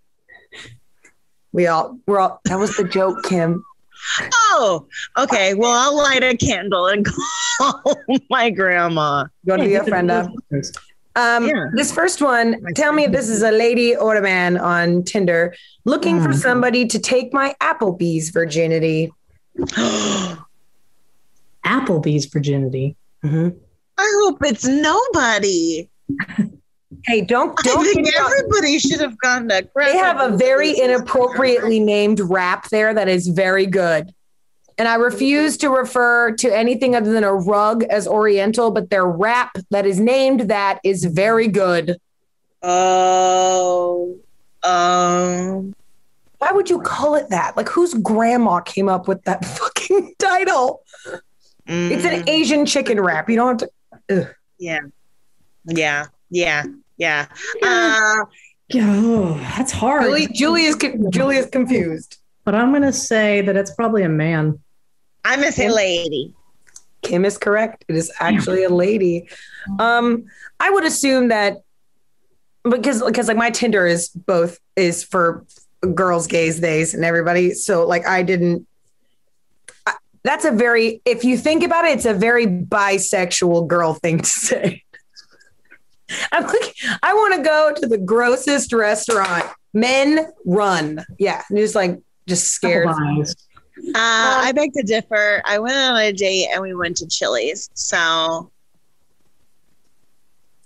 [1.53, 2.41] We all we're all.
[2.45, 3.63] That was the joke, Kim.
[4.49, 4.85] Oh,
[5.17, 5.53] okay.
[5.53, 7.05] Well, I'll light a candle and
[7.57, 7.81] call
[8.29, 9.25] my grandma.
[9.47, 10.27] Go to be a friend of.
[11.15, 11.67] Um, Yeah.
[11.73, 15.55] This first one, tell me if this is a lady or a man on Tinder
[15.85, 16.37] looking for Hmm.
[16.37, 19.11] somebody to take my Applebee's virginity.
[21.65, 22.95] Applebee's virginity.
[23.23, 23.55] Mhm.
[23.97, 25.89] I hope it's nobody.
[27.05, 27.83] Hey, don't don't.
[27.83, 28.31] think me wrong.
[28.31, 29.67] everybody should have gone to.
[29.75, 34.13] They have a very inappropriately named rap there that is very good.
[34.77, 39.05] And I refuse to refer to anything other than a rug as Oriental, but their
[39.05, 41.95] rap that is named that is very good.
[42.61, 44.17] Oh,
[44.63, 45.73] um,
[46.45, 47.57] Why would you call it that?
[47.57, 50.83] Like, whose grandma came up with that fucking title?
[51.65, 53.27] It's an mm, Asian chicken wrap.
[53.27, 53.69] You don't have
[54.09, 54.35] to.
[54.59, 54.81] yeah,
[55.65, 56.65] yeah, yeah,
[56.99, 57.25] yeah.
[57.63, 58.25] Uh,
[58.73, 60.03] Oh, that's hard.
[60.03, 60.75] Julie, Julie is
[61.09, 62.17] Julie is confused.
[62.43, 64.59] But I'm going to say that it's probably a man.
[65.23, 66.33] I'm gonna say lady.
[67.01, 67.85] Kim is correct.
[67.87, 69.27] It is actually a lady.
[69.79, 70.25] Um,
[70.59, 71.57] I would assume that
[72.63, 75.45] because because like my Tinder is both is for
[75.93, 77.51] girls, gays, theys, and everybody.
[77.51, 78.67] So like I didn't.
[79.85, 84.19] I, that's a very if you think about it, it's a very bisexual girl thing
[84.19, 84.83] to say.
[86.31, 89.45] I'm like, I want to go to the grossest restaurant.
[89.73, 91.03] Men run.
[91.19, 92.87] Yeah, and just like just scared.
[92.87, 93.35] Couple eyes.
[93.77, 95.41] Uh, I beg to differ.
[95.45, 97.69] I went on a date and we went to Chili's.
[97.73, 98.51] So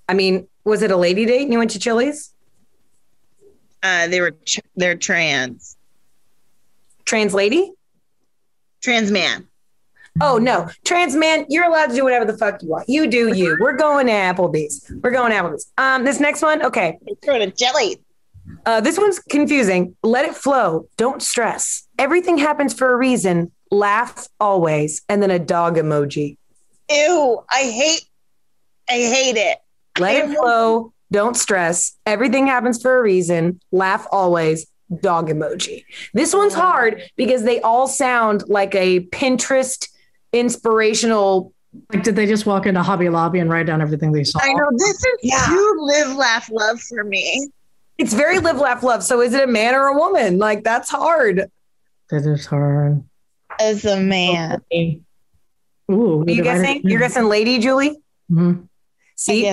[0.10, 2.34] I mean, was it a lady date and you went to Chili's?
[3.84, 5.78] Uh, they were tr- they're trans
[7.06, 7.72] Trans lady?
[8.82, 9.48] trans man.
[10.22, 12.88] Oh no, trans man, you're allowed to do whatever the fuck you want.
[12.88, 13.58] You do you.
[13.60, 14.92] We're going to Applebee's.
[15.02, 15.72] We're going to Applebee's.
[15.78, 16.98] Um, this next one, okay.
[17.24, 17.98] Throw to Chili's.
[18.66, 19.96] Uh, this one's confusing.
[20.04, 20.88] Let it flow.
[20.98, 21.88] Don't stress.
[21.98, 23.52] Everything happens for a reason.
[23.72, 26.38] Laugh always, and then a dog emoji.
[26.90, 27.44] Ew!
[27.50, 28.10] I hate.
[28.90, 29.58] I hate it.
[30.00, 30.94] Let it flow.
[31.12, 31.98] Don't stress.
[32.06, 33.60] Everything happens for a reason.
[33.72, 34.68] Laugh always.
[35.02, 35.84] Dog emoji.
[36.14, 39.88] This one's hard because they all sound like a Pinterest
[40.34, 41.54] inspirational.
[41.94, 44.40] Like, did they just walk into Hobby Lobby and write down everything they saw?
[44.42, 45.46] I know this is Yeah.
[45.48, 47.50] too live, laugh, love for me.
[48.00, 49.04] It's very live, laugh, love.
[49.04, 50.40] So is it a man or a woman?
[50.40, 51.52] Like that's hard.
[52.10, 53.04] That is hard.
[53.60, 54.62] As a man,
[55.92, 56.82] Ooh, Are you guessing?
[56.84, 57.98] You're guessing lady, Julie?
[58.32, 58.68] Mhm.
[59.16, 59.52] See,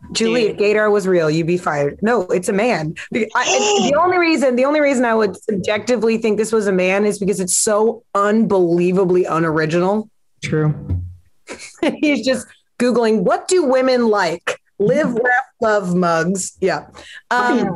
[0.00, 0.50] I guess Julie, Dude.
[0.52, 1.98] if gaydar was real, you'd be fired.
[2.02, 2.94] No, it's a man.
[3.10, 3.44] The, I,
[3.90, 7.18] the only reason, the only reason I would subjectively think this was a man is
[7.18, 10.08] because it's so unbelievably unoriginal.
[10.42, 11.02] True.
[12.00, 12.46] He's just
[12.78, 14.60] googling what do women like?
[14.78, 16.56] Live, laugh, love mugs.
[16.60, 16.86] Yeah.
[17.30, 17.68] Um,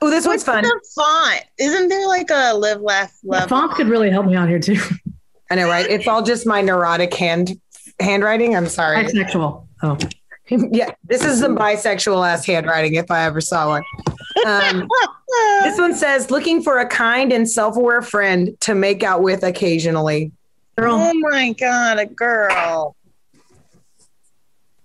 [0.00, 0.62] oh, this one's What's fun.
[0.62, 1.44] the font?
[1.58, 3.48] Isn't there like a live, laugh, love?
[3.48, 4.78] font could really help me out here too.
[5.50, 5.86] I know, right?
[5.88, 7.58] It's all just my neurotic hand
[7.98, 8.54] handwriting.
[8.54, 9.04] I'm sorry.
[9.04, 9.67] Bisexual.
[9.82, 9.96] Oh,
[10.48, 13.82] yeah, this is some bisexual ass handwriting if I ever saw one.
[14.46, 14.88] Um,
[15.62, 19.42] this one says, looking for a kind and self aware friend to make out with
[19.42, 20.32] occasionally.
[20.76, 20.94] girl.
[20.94, 22.96] Oh my god, a girl.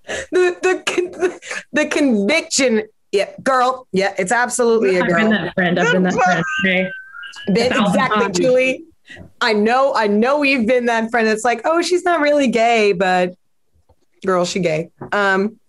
[0.05, 1.39] The, the,
[1.71, 2.83] the conviction.
[3.11, 3.87] Yeah, girl.
[3.91, 5.79] Yeah, it's absolutely a I've been that friend.
[5.79, 6.43] I've been that friend.
[6.65, 6.89] Okay.
[7.47, 8.31] That- exactly.
[8.31, 8.83] Julie.
[9.41, 12.93] I know, I know we've been that friend that's like, oh, she's not really gay,
[12.93, 13.35] but
[14.25, 14.89] girl, she gay.
[15.11, 15.59] Um,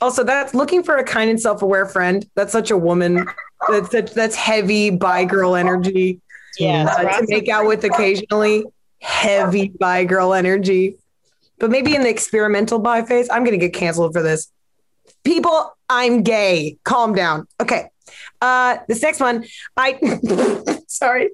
[0.00, 2.26] also, that's looking for a kind and self-aware friend.
[2.34, 3.26] That's such a woman.
[3.68, 6.20] That's that's, that's heavy bi girl energy.
[6.58, 6.86] Yeah.
[6.86, 8.64] uh, to make out with occasionally.
[9.00, 10.96] Heavy bi girl energy.
[11.58, 14.50] But maybe in the experimental bi phase, I'm going to get canceled for this.
[15.24, 16.78] People, I'm gay.
[16.84, 17.46] Calm down.
[17.60, 17.90] Okay.
[18.40, 19.44] Uh, this next one,
[19.76, 19.98] I
[20.88, 21.30] sorry.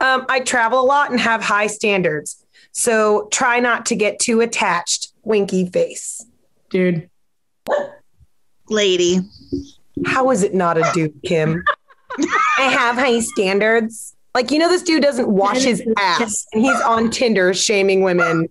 [0.00, 2.39] um, I travel a lot and have high standards.
[2.72, 5.12] So try not to get too attached.
[5.22, 6.24] Winky face.
[6.70, 7.10] Dude.
[8.68, 9.20] Lady.
[10.06, 11.62] How is it not a dude, Kim?
[12.58, 14.16] I have high standards.
[14.34, 18.48] Like, you know, this dude doesn't wash his ass and he's on Tinder shaming women.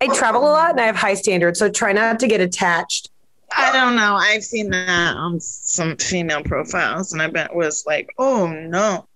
[0.00, 1.58] I travel a lot and I have high standards.
[1.58, 3.08] So try not to get attached.
[3.54, 4.14] I don't know.
[4.14, 9.06] I've seen that on some female profiles, and I bet it was like, oh no.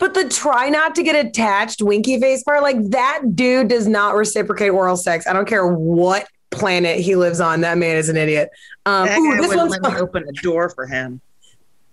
[0.00, 4.16] But the try not to get attached winky face part, like that dude does not
[4.16, 5.26] reciprocate oral sex.
[5.26, 7.60] I don't care what planet he lives on.
[7.60, 8.48] That man is an idiot.
[8.86, 11.20] Um, ooh, this one's let me open a door for him.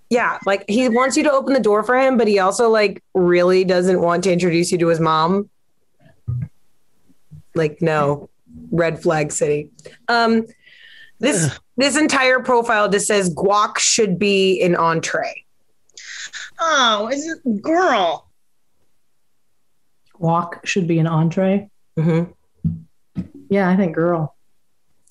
[0.10, 3.04] yeah, like he wants you to open the door for him, but he also like
[3.14, 5.50] really doesn't want to introduce you to his mom.
[7.56, 8.30] Like, no,
[8.72, 9.70] red flag city.
[10.08, 10.46] Um,
[11.20, 15.44] this this entire profile just says guac should be an entree.
[16.60, 18.30] Oh, is it girl?
[20.20, 21.70] Guac should be an entree.
[21.98, 22.34] Mhm.
[23.50, 24.36] Yeah, I think girl.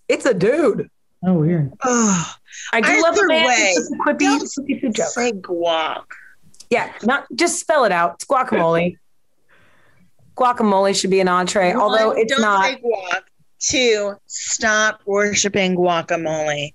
[0.09, 0.90] It's a dude.
[1.24, 1.72] Oh, weird.
[1.84, 2.34] Oh,
[2.72, 3.47] I do love a man.
[3.47, 5.07] way, who's a quippy, don't quippy food joke.
[5.09, 6.05] say guac.
[6.70, 8.14] Yeah, not just spell it out.
[8.14, 8.97] It's guacamole.
[10.36, 12.64] guacamole should be an entree, although One, it's don't not.
[12.64, 13.22] say guac.
[13.59, 16.74] Two, stop worshiping guacamole.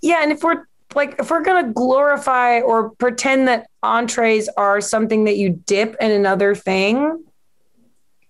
[0.00, 0.64] Yeah, and if we're
[0.94, 6.10] like if we're gonna glorify or pretend that entrees are something that you dip in
[6.10, 7.24] another thing,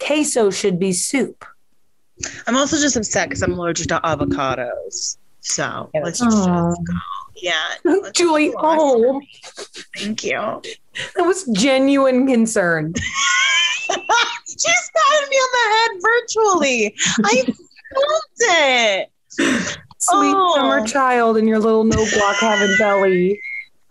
[0.01, 1.45] queso should be soup.
[2.47, 5.19] I'm also just upset because I'm allergic to avocados.
[5.41, 6.75] So Yeah, let's just go.
[7.37, 7.55] Yeah.
[8.13, 8.79] Julie, just go on.
[8.81, 9.21] oh,
[9.97, 10.33] Thank you.
[11.17, 12.93] that was genuine concern.
[12.97, 16.97] she just patted me on the head virtually.
[17.25, 17.45] I
[17.95, 19.79] felt it.
[19.99, 20.55] Sweet Oh.
[20.57, 23.41] summer child in your little no block having belly.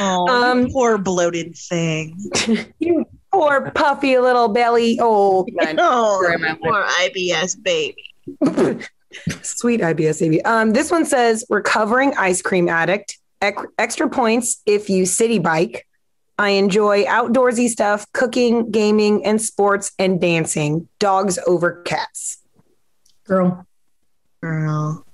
[0.00, 2.16] oh, Um, poor bloated thing.
[2.78, 4.98] You poor puffy little belly.
[5.00, 5.46] Oh,
[5.78, 8.04] Oh, poor IBS baby.
[9.42, 10.44] Sweet IBS baby.
[10.44, 13.18] Um, this one says recovering ice cream addict.
[13.42, 15.86] Ec- extra points if you city bike.
[16.40, 20.88] I enjoy outdoorsy stuff, cooking, gaming, and sports and dancing.
[21.00, 22.37] Dogs over cats.
[23.28, 23.66] Girl.
[24.42, 25.04] Girl.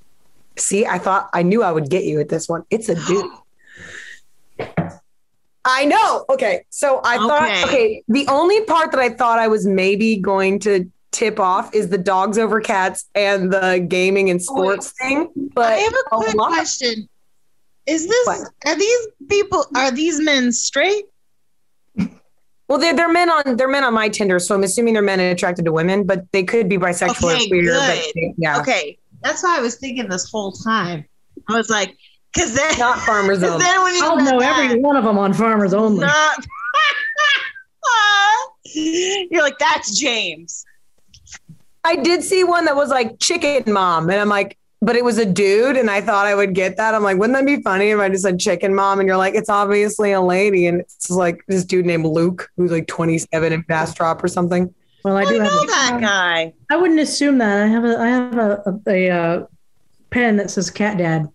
[0.57, 2.65] See, I thought I knew I would get you at this one.
[2.71, 3.31] It's a dude.
[5.65, 6.25] I know.
[6.31, 6.65] Okay.
[6.71, 7.27] So I Okay.
[7.27, 11.75] thought, okay, the only part that I thought I was maybe going to tip off
[11.75, 15.31] is the dogs over cats and the gaming and oh, sports thing.
[15.55, 17.09] But I have a a quick lot- question.
[17.87, 18.49] Is this What?
[18.67, 21.05] are these people are these men straight?
[22.75, 25.21] Well, they're they're men on they're men on my Tinder, so I'm assuming they're men
[25.21, 27.63] attracted to women, but they could be bisexual Okay, or queer.
[27.63, 28.03] good.
[28.17, 28.99] But yeah, Okay.
[29.23, 31.05] That's why I was thinking this whole time.
[31.49, 31.97] I was like,
[32.35, 33.63] because then, not farmers only.
[33.65, 36.01] then when you I'll read know that, every one of them on Farmers Only.
[36.05, 36.45] not
[38.75, 40.65] You're like, that's James.
[41.85, 45.19] I did see one that was like chicken mom, and I'm like, but it was
[45.19, 46.95] a dude, and I thought I would get that.
[46.95, 49.01] I'm like, wouldn't that be funny if I just said chicken mom?
[49.01, 52.71] And you're like, it's obviously a lady, and it's like this dude named Luke who's
[52.71, 54.73] like 27 in Bastrop or something.
[55.05, 55.67] Well, I I do know have.
[55.69, 56.55] that A, guy.
[56.71, 57.63] I wouldn't assume that.
[57.63, 57.99] I have a.
[57.99, 59.47] I have a a, a, uh
[60.11, 61.29] pen that says cat dad.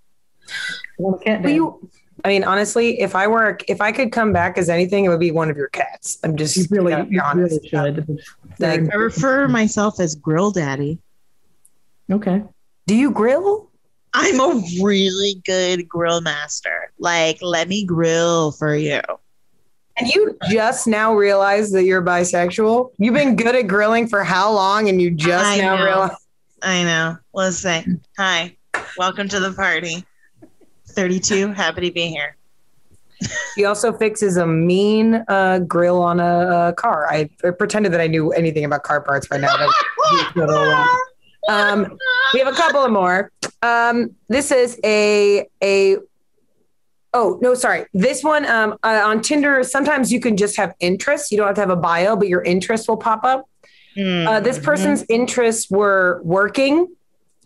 [1.00, 1.52] I cat dad.
[1.52, 1.90] you
[2.26, 5.20] I mean, honestly, if I were, if I could come back as anything, it would
[5.22, 6.18] be one of your cats.
[6.24, 7.60] I'm just You really, gonna be honest.
[7.62, 8.20] really should.
[8.60, 11.00] Like, I refer myself as Grill Daddy.
[12.12, 12.44] Okay.
[12.90, 13.70] Do you grill?
[14.16, 16.92] I'm a really good grill master.
[16.98, 19.00] Like, let me grill for you.
[19.98, 22.90] And you just now realize that you're bisexual?
[22.98, 24.90] You've been good at grilling for how long?
[24.90, 25.86] And you just I now know.
[25.86, 26.18] realize.
[26.64, 27.18] I know.
[27.32, 28.58] Listen, hi,
[28.98, 30.04] welcome to the party.
[30.88, 32.38] 32, happy to be here.
[33.56, 37.06] He also fixes a mean uh, grill on a, uh car.
[37.08, 37.30] I
[37.60, 39.54] pretended that I knew anything about car parts by now.
[41.48, 41.98] That- um,
[42.34, 43.32] we have a couple of more.
[43.62, 45.98] Um, this is a a.
[47.14, 47.86] Oh no, sorry.
[47.94, 49.64] This one um, uh, on Tinder.
[49.64, 51.32] Sometimes you can just have interests.
[51.32, 53.46] You don't have to have a bio, but your interests will pop up.
[53.98, 54.64] Uh, this Mhm.
[54.64, 56.88] person's interests were working,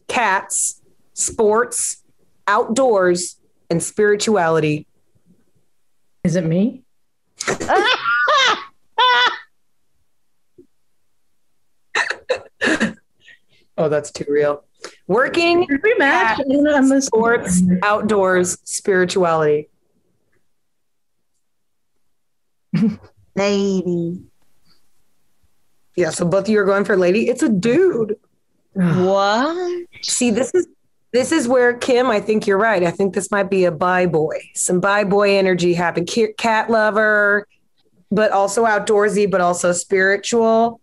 [0.07, 0.81] cats,
[1.13, 2.03] sports,
[2.47, 3.37] outdoors,
[3.71, 4.85] and spirituality.
[6.23, 6.83] Is it me?
[13.78, 14.63] Oh, that's too real.
[15.07, 16.38] Working, Did we match?
[16.38, 19.69] Cat, sports, outdoors, spirituality.
[23.36, 24.21] Lady.
[25.95, 27.30] Yeah, so both of you are going for lady.
[27.30, 28.17] It's a dude.
[28.74, 29.86] What?
[30.01, 30.67] See, this is
[31.11, 32.07] this is where Kim.
[32.07, 32.84] I think you're right.
[32.84, 34.39] I think this might be a bi boy.
[34.55, 36.09] Some bi boy energy happened.
[36.38, 37.47] Cat lover,
[38.11, 40.82] but also outdoorsy, but also spiritual.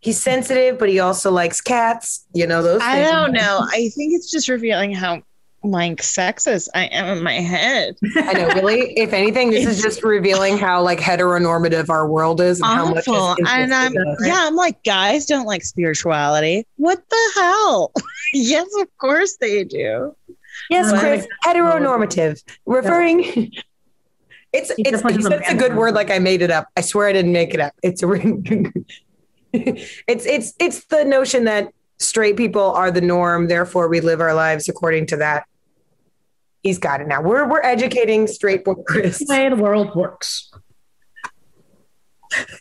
[0.00, 2.24] He's sensitive, but he also likes cats.
[2.32, 2.80] You know those.
[2.82, 3.10] I things.
[3.10, 3.60] don't know.
[3.62, 5.22] I think it's just revealing how
[5.64, 7.96] like sexist I am in my head.
[8.16, 8.46] I know.
[8.48, 12.90] Really, if anything, this is just revealing how like heteronormative our world is and how
[12.90, 13.08] much.
[13.08, 13.44] Awful.
[13.46, 14.18] And I'm us.
[14.24, 16.64] yeah, I'm like, guys don't like spirituality.
[16.76, 17.92] What the hell?
[18.32, 20.14] yes, of course they do.
[20.70, 21.00] Yes, What?
[21.00, 23.52] Chris, heteronormative, referring.
[24.50, 26.68] It's He it's definitely you a it's a good word like I made it up.
[26.74, 27.74] I swear I didn't make it up.
[27.82, 28.06] It's a
[29.52, 34.34] it's it's it's the notion that straight people are the norm, therefore we live our
[34.34, 35.44] lives according to that.
[36.62, 37.22] He's got it now.
[37.22, 39.18] We're we're educating straight boy Chris.
[39.18, 40.50] the way the world works.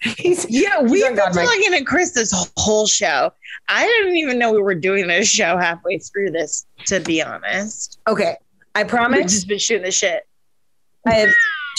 [0.01, 1.45] He's, Yeah, we've on been God, mic.
[1.45, 3.33] talking to Chris this whole show.
[3.67, 7.99] I didn't even know we were doing this show halfway through this, to be honest.
[8.07, 8.37] okay.
[8.75, 10.23] I We've promise just been shooting the shit.
[11.05, 11.29] I have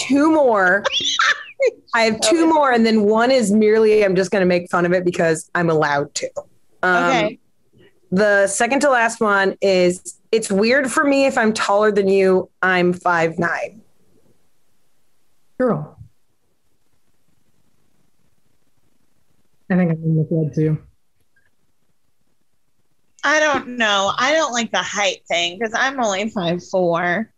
[0.01, 0.85] two more.
[1.95, 4.87] I have two more, and then one is merely I'm just going to make fun
[4.87, 6.31] of it because I'm allowed to.
[6.83, 7.39] Um, Okay.
[8.11, 12.49] The second to last one is it's weird for me if I'm taller than you.
[12.63, 13.83] I'm five nine.
[15.59, 15.99] Girl.
[19.71, 20.79] I think I'm in the club too.
[23.25, 24.13] I don't know.
[24.17, 27.31] I don't like the height thing because I'm only five four,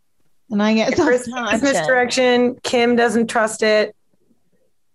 [0.50, 2.60] and I get Chris so thinks misdirection.
[2.62, 3.96] Kim doesn't trust it.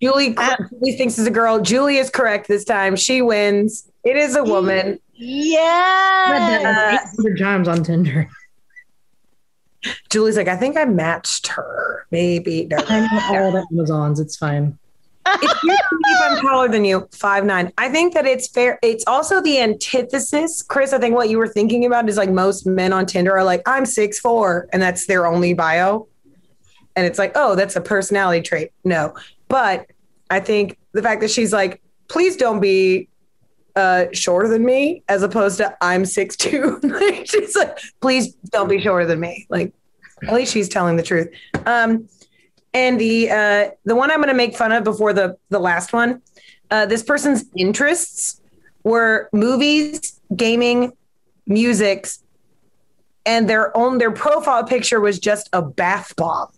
[0.01, 1.59] Julie, I- Julie thinks is a girl.
[1.61, 2.95] Julie is correct this time.
[2.95, 3.89] She wins.
[4.03, 4.85] It is a woman.
[4.87, 6.59] Read Yeah.
[6.63, 8.29] that uh, 800 times on Tinder.
[10.09, 12.07] Julie's like, I think I matched her.
[12.11, 12.65] Maybe.
[12.65, 12.77] No.
[12.87, 14.19] I know all the Amazons.
[14.19, 14.77] It's fine.
[15.27, 17.71] if you believe I'm taller than you, five nine.
[17.77, 18.77] I think that it's fair.
[18.83, 20.93] It's also the antithesis, Chris.
[20.93, 23.61] I think what you were thinking about is like most men on Tinder are like,
[23.65, 26.07] I'm six four, and that's their only bio.
[26.95, 28.71] And it's like, oh, that's a personality trait.
[28.83, 29.15] No,
[29.55, 29.89] but
[30.29, 33.07] I think the fact that she's like, please don't be
[33.77, 36.77] uh, shorter than me, as opposed to I'm six two.
[36.83, 39.47] like she's like, please don't be shorter than me.
[39.47, 39.73] Like,
[40.27, 41.29] at least she's telling the truth.
[41.65, 42.09] Um,
[42.73, 45.93] and the uh, the one I'm going to make fun of before the the last
[45.93, 46.21] one,
[46.69, 48.41] uh, this person's interests
[48.83, 50.91] were movies, gaming,
[51.47, 52.09] music,
[53.25, 56.49] and their own their profile picture was just a bath bomb,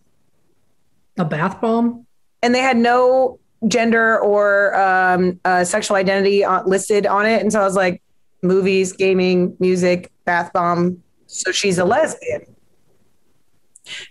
[1.20, 2.07] A bath bomb?
[2.42, 7.42] And they had no gender or um, uh, sexual identity on, listed on it.
[7.42, 8.02] And so I was like,
[8.42, 11.02] movies, gaming, music, bath bomb.
[11.26, 12.56] So she's a lesbian.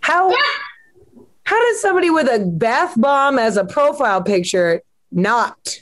[0.01, 0.35] How
[1.45, 5.79] how does somebody with a bath bomb as a profile picture not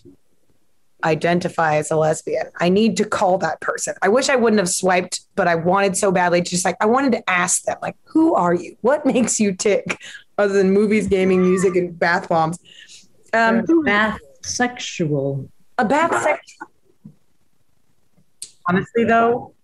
[1.04, 2.46] identify as a lesbian?
[2.60, 3.94] I need to call that person.
[4.02, 6.86] I wish I wouldn't have swiped, but I wanted so badly to just like I
[6.86, 8.76] wanted to ask them, like, who are you?
[8.82, 9.98] What makes you tick
[10.38, 12.58] other than movies, gaming, music, and bath bombs?
[13.32, 15.48] Um, They're bath sexual.
[15.78, 16.56] a bath sex.
[18.68, 19.54] Honestly, though,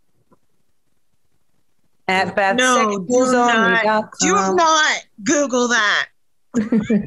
[2.08, 4.10] at bath No, do not.
[4.20, 6.08] Do not Google that.
[6.54, 7.06] Whoever-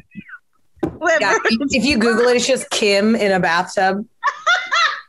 [1.20, 1.36] Yeah,
[1.70, 4.06] if you Google it, it's just Kim in a bathtub.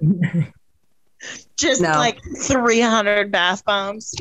[1.58, 1.90] just No.
[1.92, 4.14] like 300 bath bombs.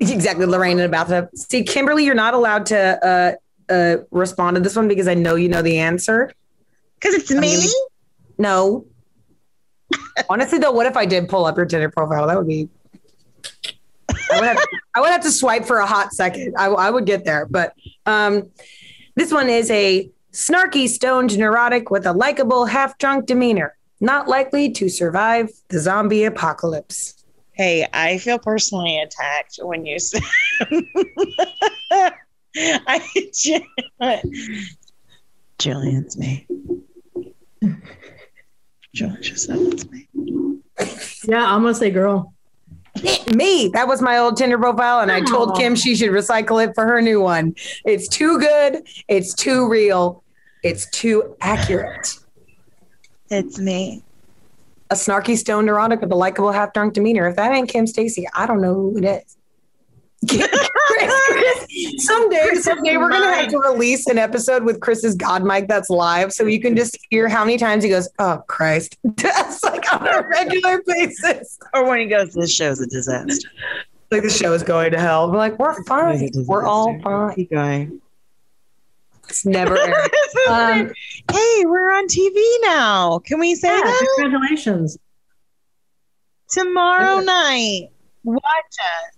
[0.00, 1.28] Exactly, Lorraine in a bathtub.
[1.34, 3.38] See, Kimberly, you're not allowed to
[3.68, 6.32] uh, uh, respond to this one because I know you know the answer.
[6.94, 7.68] Because it's me.
[8.38, 8.86] No.
[10.30, 12.26] Honestly, though, what if I did pull up your Tinder profile?
[12.26, 12.68] That would be.
[14.32, 14.58] I would have,
[14.94, 16.54] I would have to swipe for a hot second.
[16.56, 17.74] I, I would get there, but
[18.06, 18.50] um,
[19.16, 24.88] this one is a snarky, stoned neurotic with a likable, half-drunk demeanor, not likely to
[24.88, 27.19] survive the zombie apocalypse.
[27.60, 30.18] Hey, I feel personally attacked when you say.
[32.56, 33.64] I just,
[35.58, 36.46] Julian's me.
[38.94, 40.08] Julian just said it's me.
[41.24, 42.32] Yeah, I'm gonna say girl.
[43.34, 46.74] Me, that was my old Tinder profile, and I told Kim she should recycle it
[46.74, 47.54] for her new one.
[47.84, 48.88] It's too good.
[49.06, 50.24] It's too real.
[50.62, 52.16] It's too accurate.
[53.28, 54.02] It's me.
[54.90, 57.28] A snarky, stoned neurotic with a likable, half-drunk demeanor.
[57.28, 59.36] If that ain't Kim Stacy, I don't know who it is.
[60.28, 65.88] Chris, someday, someday we're gonna have to release an episode with Chris's God mic that's
[65.88, 69.90] live, so you can just hear how many times he goes, "Oh Christ," just like
[69.94, 71.58] on a regular basis.
[71.72, 73.48] Or when he goes, this show's a disaster.
[74.10, 75.30] Like the show is going to hell.
[75.30, 76.30] We're like, we're fine.
[76.46, 77.34] We're all fine.
[77.36, 78.00] Keep going.
[79.30, 80.10] It's never aired.
[80.48, 80.92] Um,
[81.32, 83.20] hey, we're on TV now.
[83.20, 84.08] Can we say Yeah, that?
[84.18, 84.98] congratulations.
[86.50, 87.88] Tomorrow night.
[88.24, 89.16] Watch us.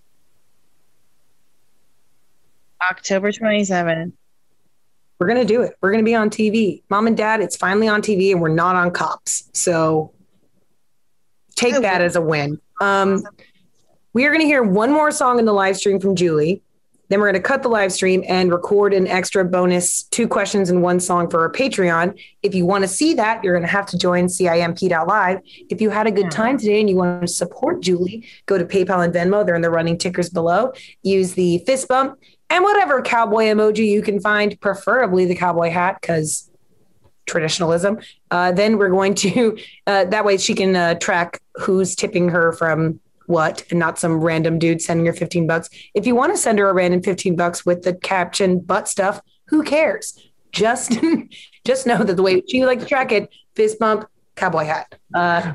[2.89, 4.13] October 27th.
[5.19, 5.73] we're gonna do it.
[5.81, 6.83] We're gonna be on TV.
[6.89, 9.49] Mom and Dad, it's finally on TV, and we're not on cops.
[9.53, 10.13] So
[11.55, 12.59] take Oh, that as a win.
[12.81, 13.23] Um,
[14.13, 16.61] we are gonna hear one more song in the live stream from Julie.
[17.13, 20.71] Then we're going to cut the live stream and record an extra bonus two questions
[20.71, 22.19] and one song for our Patreon.
[22.41, 25.39] If you want to see that, you're going to have to join CIMP.live.
[25.69, 28.65] If you had a good time today and you want to support Julie, go to
[28.65, 29.45] PayPal and Venmo.
[29.45, 30.73] They're in the running tickers below.
[31.03, 32.17] Use the fist bump
[32.49, 36.49] and whatever cowboy emoji you can find, preferably the cowboy hat, because
[37.27, 37.99] traditionalism.
[38.31, 39.55] Uh, then we're going to,
[39.85, 44.19] uh, that way she can uh, track who's tipping her from what and not some
[44.19, 45.69] random dude sending her 15 bucks.
[45.93, 49.21] If you want to send her a random 15 bucks with the caption butt stuff,
[49.47, 50.19] who cares?
[50.51, 50.97] Just
[51.65, 54.95] just know that the way she likes to track it, fist bump, cowboy hat.
[55.13, 55.53] Uh,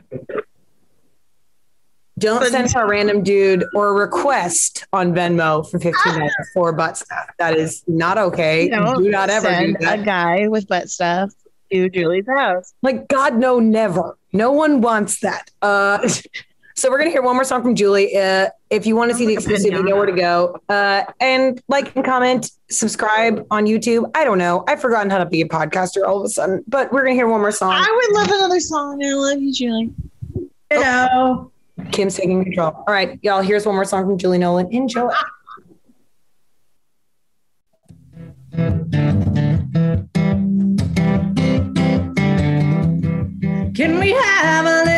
[2.18, 6.72] don't send her a random dude or a request on Venmo for 15 dollars for
[6.72, 7.30] butt stuff.
[7.38, 8.68] That is not okay.
[8.68, 10.00] Don't do not ever do send that.
[10.00, 11.32] a guy with butt stuff
[11.72, 12.74] to Julie's house.
[12.82, 14.16] Like God, no, never.
[14.32, 15.50] No one wants that.
[15.62, 16.08] Uh,
[16.78, 18.16] so we're gonna hear one more song from Julie.
[18.16, 20.60] Uh, if you want to see the exclusive, you know where to go.
[20.68, 24.08] Uh, and like and comment, subscribe on YouTube.
[24.14, 24.62] I don't know.
[24.68, 27.26] I've forgotten how to be a podcaster all of a sudden, but we're gonna hear
[27.26, 27.72] one more song.
[27.72, 29.02] I would love another song.
[29.04, 29.92] I love you, Julie.
[30.36, 30.50] You
[30.80, 31.50] know.
[31.90, 32.72] Kim's taking control.
[32.86, 33.42] All right, y'all.
[33.42, 34.72] Here's one more song from Julie Nolan.
[34.72, 35.10] Enjoy.
[43.74, 44.97] Can we have a little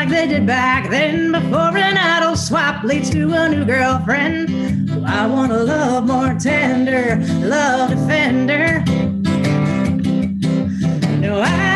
[0.00, 4.48] like they did back then before an idle swap leads to a new girlfriend?
[5.06, 8.82] I want a love more tender, love defender.
[11.18, 11.68] No, I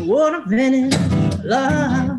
[0.00, 0.98] want a minute
[1.44, 2.11] love.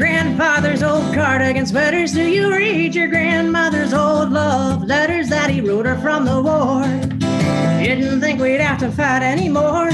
[0.00, 2.12] Grandfather's old cardigan sweaters?
[2.12, 6.84] Do you read your grandmother's old love letters that he wrote her from the war?
[7.84, 9.90] Didn't think we'd have to fight anymore.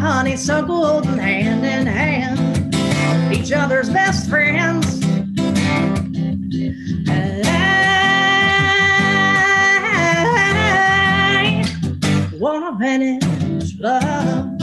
[0.00, 2.74] than honeysuckle holding hand in hand
[3.32, 5.00] each other's best friends.
[7.08, 7.42] I
[12.38, 14.58] want a vintage love.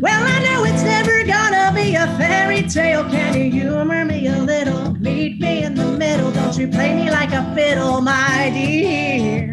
[0.00, 3.04] Well, I know it's never gonna be a fairy tale.
[3.04, 4.92] Can you humor me a little?
[4.94, 6.30] Meet me in the middle.
[6.32, 9.51] Don't you play me like a fiddle, my dear.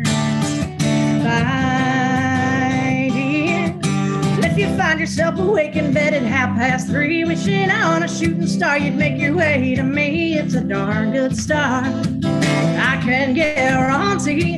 [4.80, 8.96] Find yourself awake in bed at half past three, wishing on a shooting star you'd
[8.96, 10.38] make your way to me.
[10.38, 11.86] It's a darn good start.
[12.24, 14.56] I can guarantee.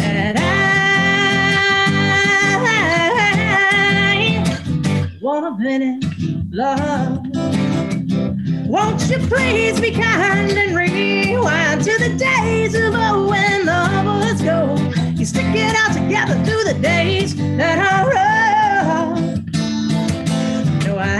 [0.00, 0.46] And I
[5.20, 6.02] wanna finish
[6.50, 7.18] love.
[8.66, 14.40] Won't you please be kind and rewind to the days of old when love was
[14.40, 14.96] gold?
[15.18, 19.18] You stick it out together through the days that are rough.
[20.84, 21.10] No, I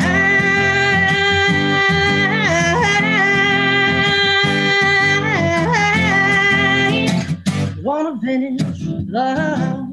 [7.83, 8.63] wanna finish
[9.09, 9.91] love.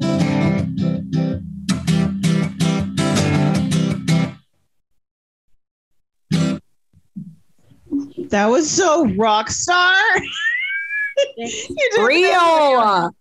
[8.30, 9.96] That was so rock star.
[11.36, 13.12] you did Real.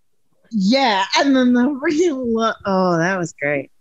[0.56, 2.26] Yeah, and then the real.
[2.32, 3.72] lo- Oh, that was great.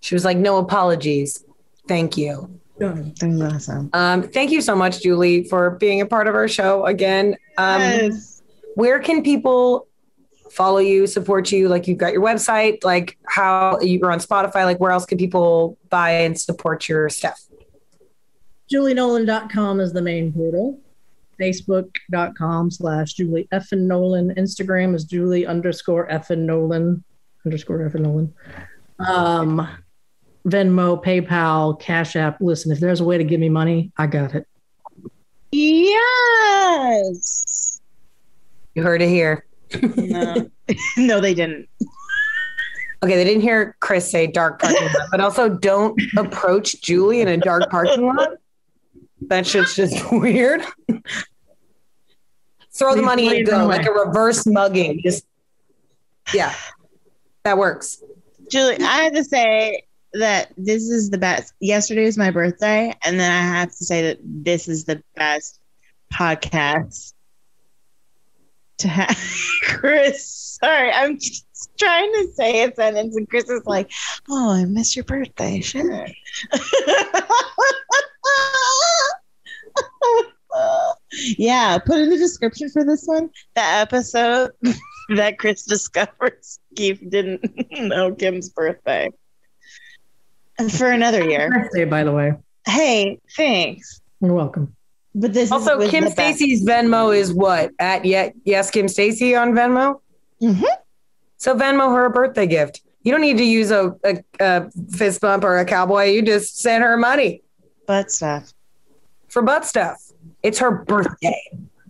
[0.00, 1.44] She was like, no apologies.
[1.88, 2.60] Thank you.
[2.78, 3.90] That was awesome.
[3.92, 7.36] Um, thank you so much, Julie, for being a part of our show again.
[7.56, 8.42] Um, Yes.
[8.74, 9.86] Where can people
[10.50, 11.68] follow you, support you?
[11.68, 15.78] Like you've got your website, like how you're on Spotify, like where else can people
[15.90, 17.40] buy and support your stuff?
[18.72, 20.80] JulieNolan.com is the main portal.
[21.38, 23.72] Facebook.com slash Julie F.
[23.72, 24.34] and Nolan.
[24.34, 26.30] Instagram is Julie underscore F.
[26.30, 27.02] and Nolan
[27.44, 27.94] underscore F.
[27.94, 28.34] and Nolan.
[28.98, 29.68] Um,
[30.46, 32.38] Venmo, PayPal, Cash App.
[32.40, 34.46] Listen, if there's a way to give me money, I got it.
[35.52, 37.00] Yes.
[38.74, 39.46] You heard it here.
[39.96, 40.50] No.
[40.96, 41.68] no, they didn't.
[43.02, 47.28] Okay, they didn't hear Chris say dark parking lot, but also don't approach Julie in
[47.28, 48.30] a dark parking lot.
[49.28, 50.62] That shit's just weird.
[52.72, 55.00] Throw the money money and in go like a reverse mugging.
[55.02, 55.26] Just
[56.32, 56.54] yeah,
[57.44, 58.02] that works.
[58.50, 61.54] Julie, I have to say that this is the best.
[61.60, 65.60] Yesterday was my birthday, and then I have to say that this is the best
[66.12, 67.12] podcast
[68.78, 69.16] to have.
[69.62, 71.46] Chris, sorry, I'm just
[71.78, 73.90] trying to say a sentence, and Chris is like,
[74.28, 76.06] "Oh, I miss your birthday." Sure.
[81.38, 84.50] yeah, put in the description for this one the episode
[85.16, 89.10] that Chris discovers Keith didn't know Kim's birthday.
[90.70, 91.50] For another year.
[91.50, 92.34] Birthday, by the way.
[92.64, 94.00] Hey, thanks.
[94.20, 94.74] You're welcome.
[95.14, 99.52] But this Also, is Kim Stacy's Venmo is what at yet yes Kim Stacy on
[99.52, 100.00] Venmo.
[100.42, 100.64] Mhm.
[101.36, 102.82] So Venmo her a birthday gift.
[103.02, 106.04] You don't need to use a, a, a fist bump or a cowboy.
[106.06, 107.42] You just send her money
[107.86, 108.52] butt stuff.
[109.28, 110.00] for butt stuff.
[110.42, 111.40] It's her birthday.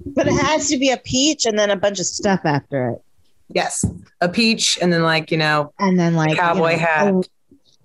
[0.07, 3.03] But it has to be a peach and then a bunch of stuff after it.
[3.49, 3.85] Yes,
[4.21, 7.15] a peach, and then like you know And then like cowboy you know, hat,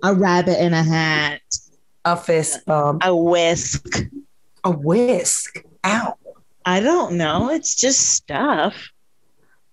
[0.04, 1.42] A, a rabbit in a hat.
[2.06, 3.86] a fist bump, A whisk.
[4.64, 5.64] a whisk.
[5.86, 6.16] Ow!
[6.66, 7.50] I don't know.
[7.50, 8.90] It's just stuff.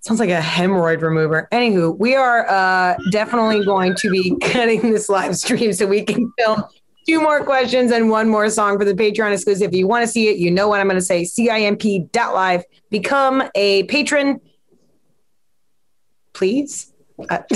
[0.00, 1.48] Sounds like a hemorrhoid remover.
[1.52, 6.32] Anywho, we are uh, definitely going to be cutting this live stream so we can
[6.38, 6.62] film
[7.06, 9.68] two more questions and one more song for the Patreon exclusive.
[9.68, 11.24] If you want to see it, you know what I'm going to say.
[11.24, 12.64] CIMP.live.
[12.90, 14.40] Become a patron,
[16.32, 16.92] please.
[17.30, 17.38] Uh,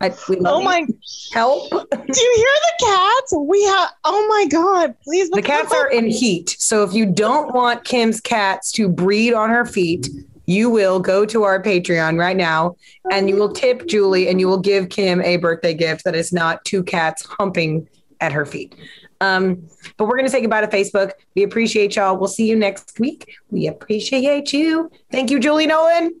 [0.00, 0.14] I, I,
[0.46, 0.86] Oh my
[1.32, 1.68] help!
[1.70, 3.34] do you hear the cats?
[3.38, 6.56] We have oh my god, please The cats are in heat.
[6.58, 10.08] So if you don't want Kim's cats to breed on her feet,
[10.46, 12.76] you will go to our Patreon right now
[13.12, 16.32] and you will tip Julie and you will give Kim a birthday gift that is
[16.32, 17.86] not two cats humping
[18.20, 18.74] at her feet.
[19.20, 21.12] Um, but we're going to say goodbye to Facebook.
[21.34, 22.16] We appreciate y'all.
[22.16, 23.34] We'll see you next week.
[23.50, 24.90] We appreciate you.
[25.10, 26.20] Thank you, Julie Nolan.